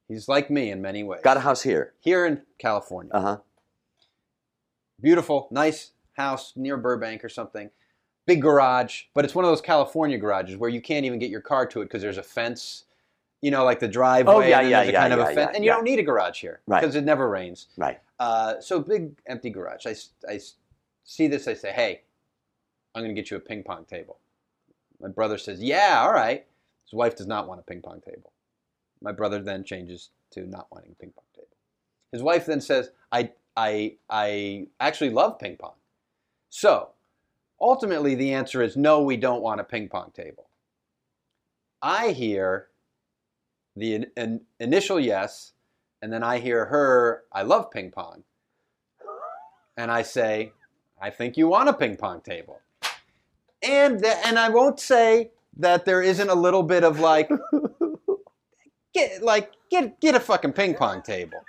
[0.07, 1.21] He's like me in many ways.
[1.23, 1.93] Got a house here.
[1.99, 3.11] Here in California.
[3.13, 3.37] Uh huh.
[5.01, 7.69] Beautiful, nice house near Burbank or something.
[8.25, 11.39] Big garage, but it's one of those California garages where you can't even get your
[11.41, 12.85] car to it because there's a fence.
[13.41, 14.33] You know, like the driveway.
[14.33, 15.69] Oh, yeah, and yeah, there's a yeah, kind of yeah, a fence, yeah, and you
[15.69, 15.75] yeah.
[15.75, 16.81] don't need a garage here Right.
[16.81, 17.67] because it never rains.
[17.77, 17.99] Right.
[18.19, 19.85] Uh, so big empty garage.
[19.85, 20.39] I
[21.03, 21.47] see this.
[21.47, 22.01] I say, hey,
[22.95, 24.17] I'm going to get you a ping pong table.
[25.01, 26.45] My brother says, yeah, all right.
[26.85, 28.31] His wife does not want a ping pong table.
[29.01, 31.55] My brother then changes to not wanting a ping pong table.
[32.11, 35.75] His wife then says, I, I, I actually love ping pong.
[36.49, 36.89] So
[37.59, 40.49] ultimately, the answer is no, we don't want a ping pong table.
[41.81, 42.69] I hear
[43.75, 45.53] the in, in- initial yes,
[46.01, 48.23] and then I hear her, I love ping pong.
[49.75, 50.53] And I say,
[50.99, 52.61] I think you want a ping pong table.
[53.61, 57.29] And, th- and I won't say that there isn't a little bit of like,
[58.93, 61.39] get, like, get, get a fucking ping pong table.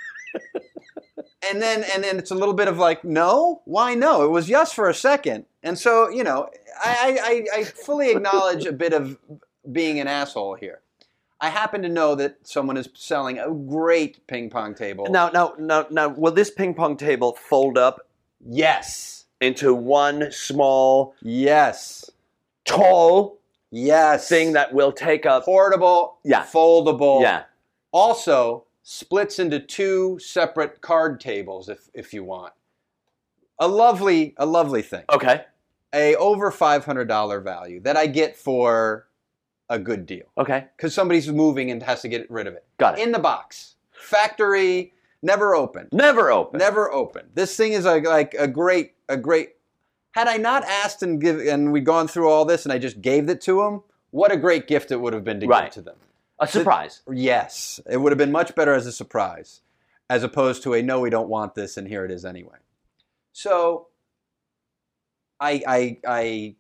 [1.51, 4.25] And then, and then it's a little bit of like, no, why no?
[4.25, 5.47] It was yes for a second.
[5.63, 6.49] And so, you know,
[6.83, 9.19] I, I, I fully acknowledge a bit of
[9.71, 10.81] being an asshole here.
[11.41, 15.07] I happen to know that someone is selling a great ping pong table.
[15.09, 18.01] Now, now, now, now, will this ping pong table fold up
[18.45, 19.18] Yes.
[19.41, 22.11] Into one small, Yes.
[22.65, 23.39] tall
[23.71, 24.29] Yes.
[24.29, 25.45] thing that will take up?
[25.45, 26.45] portable, Yeah.
[26.45, 27.21] foldable.
[27.23, 27.45] Yeah.
[27.93, 32.53] Also splits into two separate card tables if if you want.
[33.59, 35.05] A lovely a lovely thing.
[35.11, 35.45] Okay.
[35.95, 39.07] A over $500 value that I get for
[39.71, 40.67] a good deal Okay.
[40.79, 42.65] cuz somebody's moving and has to get rid of it.
[42.79, 43.03] Got it.
[43.03, 43.77] In the box.
[43.93, 45.89] Factory never open.
[45.93, 46.59] Never open.
[46.59, 47.31] Never open.
[47.35, 49.51] This thing is like, like a great, a great.
[50.13, 53.01] Had I not asked and give, and we'd gone through all this, and I just
[53.01, 55.65] gave it to them, what a great gift it would have been to Right.
[55.65, 55.97] give to them.
[56.41, 57.03] A surprise.
[57.13, 59.61] Yes, it would have been much better as a surprise,
[60.09, 62.57] as opposed to a no, we don't want this, and here it is anyway.
[63.33, 63.89] So,
[65.41, 66.55] I, I, I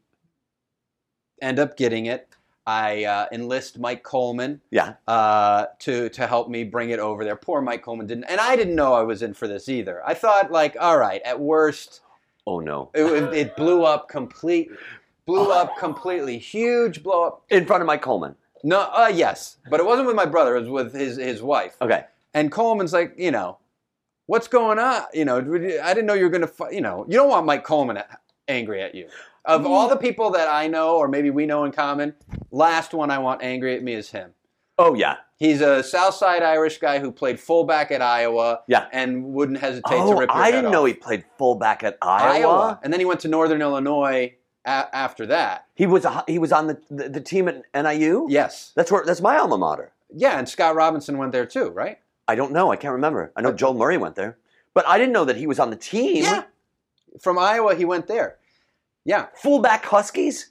[1.40, 2.28] end up getting it.
[2.66, 4.94] I uh, enlist Mike Coleman Yeah.
[5.08, 7.34] uh, to to help me bring it over there.
[7.34, 10.02] Poor Mike Coleman didn't, and I didn't know I was in for this either.
[10.06, 12.02] I thought like, all right, at worst,
[12.48, 12.90] Oh no.
[12.94, 13.02] it,
[13.34, 14.74] it- blew up completely,
[15.26, 17.44] blew up completely, huge blow up.
[17.50, 18.34] In front of Mike Coleman.
[18.64, 20.56] No, uh, yes, but it wasn't with my brother.
[20.56, 21.76] It was with his his wife.
[21.82, 22.04] Okay.
[22.32, 23.58] And Coleman's like, you know,
[24.26, 25.02] what's going on?
[25.12, 27.64] You know, I didn't know you were gonna, fi- you know, you don't want Mike
[27.64, 28.02] Coleman
[28.48, 29.08] angry at you.
[29.44, 32.14] Of all the people that I know, or maybe we know in common,
[32.50, 34.32] last one I want angry at me is him.
[34.78, 35.16] Oh yeah.
[35.36, 38.60] He's a Southside Irish guy who played fullback at Iowa.
[38.66, 38.86] Yeah.
[38.92, 40.72] And wouldn't hesitate to Oh, rip your I didn't off.
[40.72, 42.32] know he played fullback at Iowa.
[42.48, 42.80] Iowa.
[42.82, 45.66] And then he went to Northern Illinois a- after that.
[45.76, 48.26] He was a, he was on the, the the team at NIU.
[48.28, 48.72] Yes.
[48.74, 49.92] That's where that's my alma mater.
[50.10, 51.98] Yeah, and Scott Robinson went there too, right?
[52.26, 52.72] I don't know.
[52.72, 53.30] I can't remember.
[53.36, 54.38] I know Joel Murray went there,
[54.74, 56.24] but I didn't know that he was on the team.
[56.24, 56.44] Yeah.
[57.20, 58.36] From Iowa, he went there.
[59.04, 59.26] Yeah.
[59.34, 60.50] Fullback Huskies.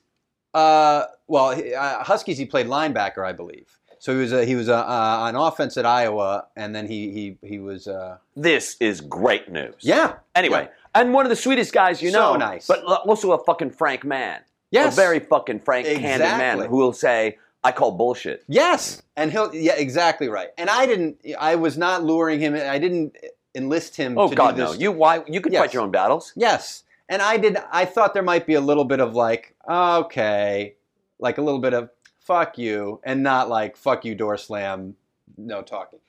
[0.53, 3.77] Uh, well, uh, Huskies, he played linebacker, I believe.
[3.99, 7.11] So he was a, he was a, uh, on offense at Iowa, and then he
[7.11, 9.75] he he was uh, This is great news.
[9.79, 10.15] yeah.
[10.35, 12.35] Anyway, and one of the sweetest guys you So know.
[12.37, 12.67] nice.
[12.67, 14.41] But also a fucking frank man.
[14.71, 14.93] Yes.
[14.93, 19.53] A very fucking frank, candid man who will say, "I call bullshit." Yes, and he'll
[19.55, 20.49] yeah exactly right.
[20.57, 21.21] And I didn't.
[21.39, 22.53] I was not luring him.
[22.53, 23.15] I didn't
[23.55, 24.17] enlist him.
[24.17, 24.73] Oh to God, do this.
[24.73, 24.77] no!
[24.79, 25.23] You why?
[25.27, 25.61] You can Yes.
[25.61, 26.33] fight your own battles.
[26.35, 27.57] Yes, and I did.
[27.71, 30.75] I thought there might be a little bit of like, okay,
[31.19, 31.89] like a little bit of
[32.27, 34.95] fuck you, and not like fuck you, door slam,
[35.37, 35.99] no talking.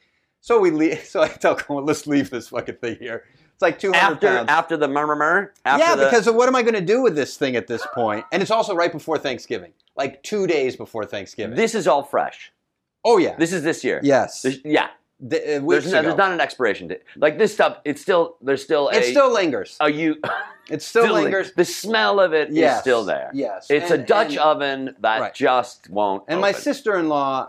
[0.40, 1.00] So we leave.
[1.04, 3.24] So I tell Coleman, let's leave this fucking thing here.
[3.54, 4.48] It's like two hundred After pounds.
[4.50, 7.16] after the murmur, after yeah, the, because of what am I going to do with
[7.16, 8.24] this thing at this point?
[8.32, 11.56] And it's also right before Thanksgiving, like two days before Thanksgiving.
[11.56, 12.52] this is all fresh.
[13.04, 14.00] oh yeah, This is this year.
[14.04, 14.88] yes, This- yeah.
[15.20, 17.02] The- uh, There's, no, there's not an expiration date.
[17.16, 19.76] Like this stuff, it's still there's still a it still lingers.
[19.80, 20.20] a you
[20.70, 21.52] It still, lingers.
[21.54, 23.30] The smell of it is Yes, still there.
[23.32, 25.34] Yes, It's And- a Dutch and- oven that Right.
[25.34, 26.24] just won't.
[26.28, 27.48] And my sister-in-law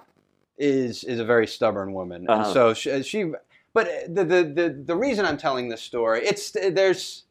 [0.57, 2.53] is is a very stubborn woman, and Uh-huh.
[2.53, 3.31] so she, she.
[3.73, 7.23] But the, the the the reason I'm telling this story, it's there's,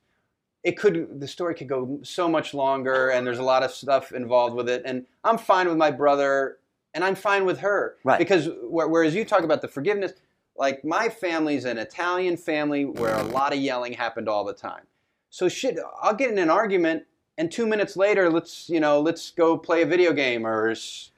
[0.62, 4.12] it could the story could go so much longer, and there's a lot of stuff
[4.12, 6.58] involved with it, and I'm fine with my brother,
[6.94, 8.18] and I'm fine with her, Right.
[8.18, 10.12] Because whereas you talk about the forgiveness,
[10.58, 14.82] like my family's an Italian family where a lot of yelling happened all the time.
[15.30, 17.04] So shit, I'll get in an argument,
[17.36, 20.74] and two minutes later, let's you know, let's go play a video game or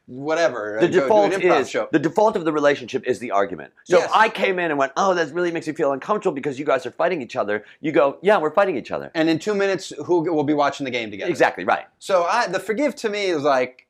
[0.07, 0.76] whatever.
[0.80, 1.88] the default is show.
[1.93, 3.72] the default of the relationship is the argument.
[3.84, 4.11] So Yes.
[4.11, 6.64] if I came in and went, "Oh, that really makes me feel uncomfortable because you
[6.64, 9.55] guys are fighting each other," you go, "Yeah, we're fighting each other." and in two
[9.55, 11.30] minutes, who will be watching the game together?
[11.30, 13.86] Exactly right, So I, the forgive to me is like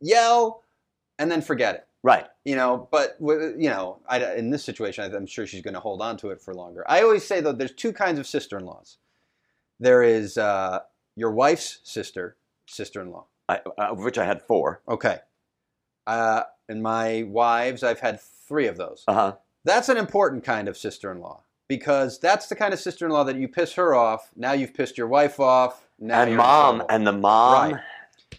[0.00, 0.59] yell
[1.20, 1.86] and then forget it.
[2.02, 2.26] right.
[2.44, 6.00] You know, but you know, I, in this situation, I'm sure she's going to hold
[6.02, 6.84] on to it for longer.
[6.88, 8.96] I always say though, there's two kinds of sister-in-laws.
[9.78, 10.80] There is uh,
[11.16, 13.26] your wife's sister, sister-in-law.
[13.48, 14.80] I, uh, of which I had four.
[14.88, 15.18] Okay.
[16.06, 19.04] Uh, and my wives, I've had three of those.
[19.06, 19.32] Uh huh.
[19.64, 23.74] That's an important kind of sister-in-law because that's the kind of sister-in-law that you piss
[23.74, 24.30] her off.
[24.36, 25.86] Now you've pissed your wife off.
[25.98, 27.82] Now And mom, and the mom, Right.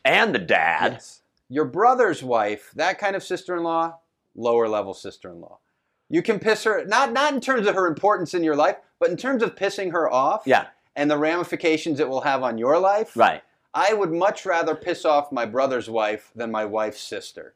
[0.03, 0.93] and the dad.
[0.93, 1.20] Yes.
[1.51, 3.97] Your brother's wife, that kind of sister-in-law,
[4.35, 5.59] lower level sister-in-law.
[6.07, 9.09] You can piss her not not in terms of her importance in your life, but
[9.09, 12.79] in terms of pissing her off Yeah, and the ramifications it will have on your
[12.79, 13.17] life.
[13.17, 13.43] right.
[13.73, 17.53] I would much rather piss off my brother's wife than my wife's sister.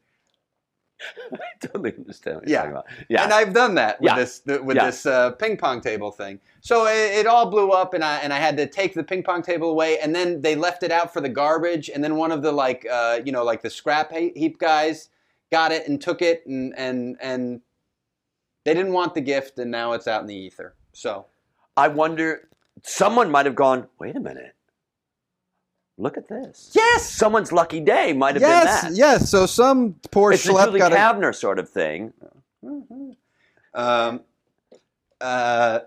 [1.32, 1.36] I
[1.66, 2.64] totally understand what Yeah.
[2.64, 3.06] you're talking about.
[3.08, 3.24] Yeah.
[3.24, 4.16] And I've done that with Yeah.
[4.16, 4.86] this with Yeah.
[4.86, 6.40] this uh, ping pong table thing.
[6.60, 9.22] So it, it all blew up, and I and I had to take the ping
[9.22, 12.32] pong table away, and then they left it out for the garbage, and then one
[12.32, 15.10] of the like uh, you know like the scrap heap guys
[15.52, 17.60] got it and took it, and and and
[18.64, 20.74] they didn't want the gift, and now it's out in the ether.
[20.92, 21.26] So
[21.76, 22.48] I wonder,
[22.82, 24.55] someone might have gone, wait a minute.
[25.98, 26.72] Look at this.
[26.74, 28.98] yes, Someone's lucky day might have yes, been that.
[28.98, 29.30] yes.
[29.30, 32.12] So some poor It's schlep Julie got a Kavner sort of thing.
[33.74, 34.20] Um,
[35.20, 35.80] uh,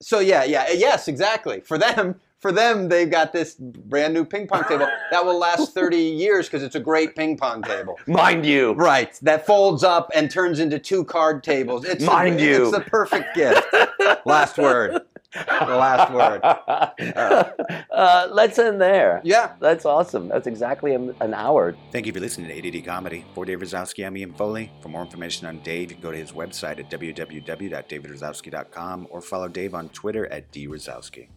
[0.00, 1.60] so yeah, yeah, yes, exactly.
[1.60, 5.72] For them, for them, they've got this brand new ping pong table that will last
[5.72, 7.98] thirty years because it's a great ping pong table.
[8.06, 8.72] Mind you.
[8.72, 11.84] Right, that folds up and turns into two card tables.
[11.86, 12.62] It's Mind the, you.
[12.68, 13.66] it's the perfect gift.
[14.26, 15.02] last word.
[15.34, 16.40] The last word.
[17.90, 19.20] uh, let's end there.
[19.24, 19.52] Yeah.
[19.60, 20.28] That's awesome.
[20.28, 21.76] That's exactly an an hour.
[21.92, 23.24] Thank you for listening to ADD Comedy.
[23.34, 24.70] For Dave Razowsky, I'm Ian Foley.
[24.80, 29.48] For more information on Dave, you can go to his website at www.davidrozowski.com or follow
[29.48, 31.28] Dave on Twitter at drozowski.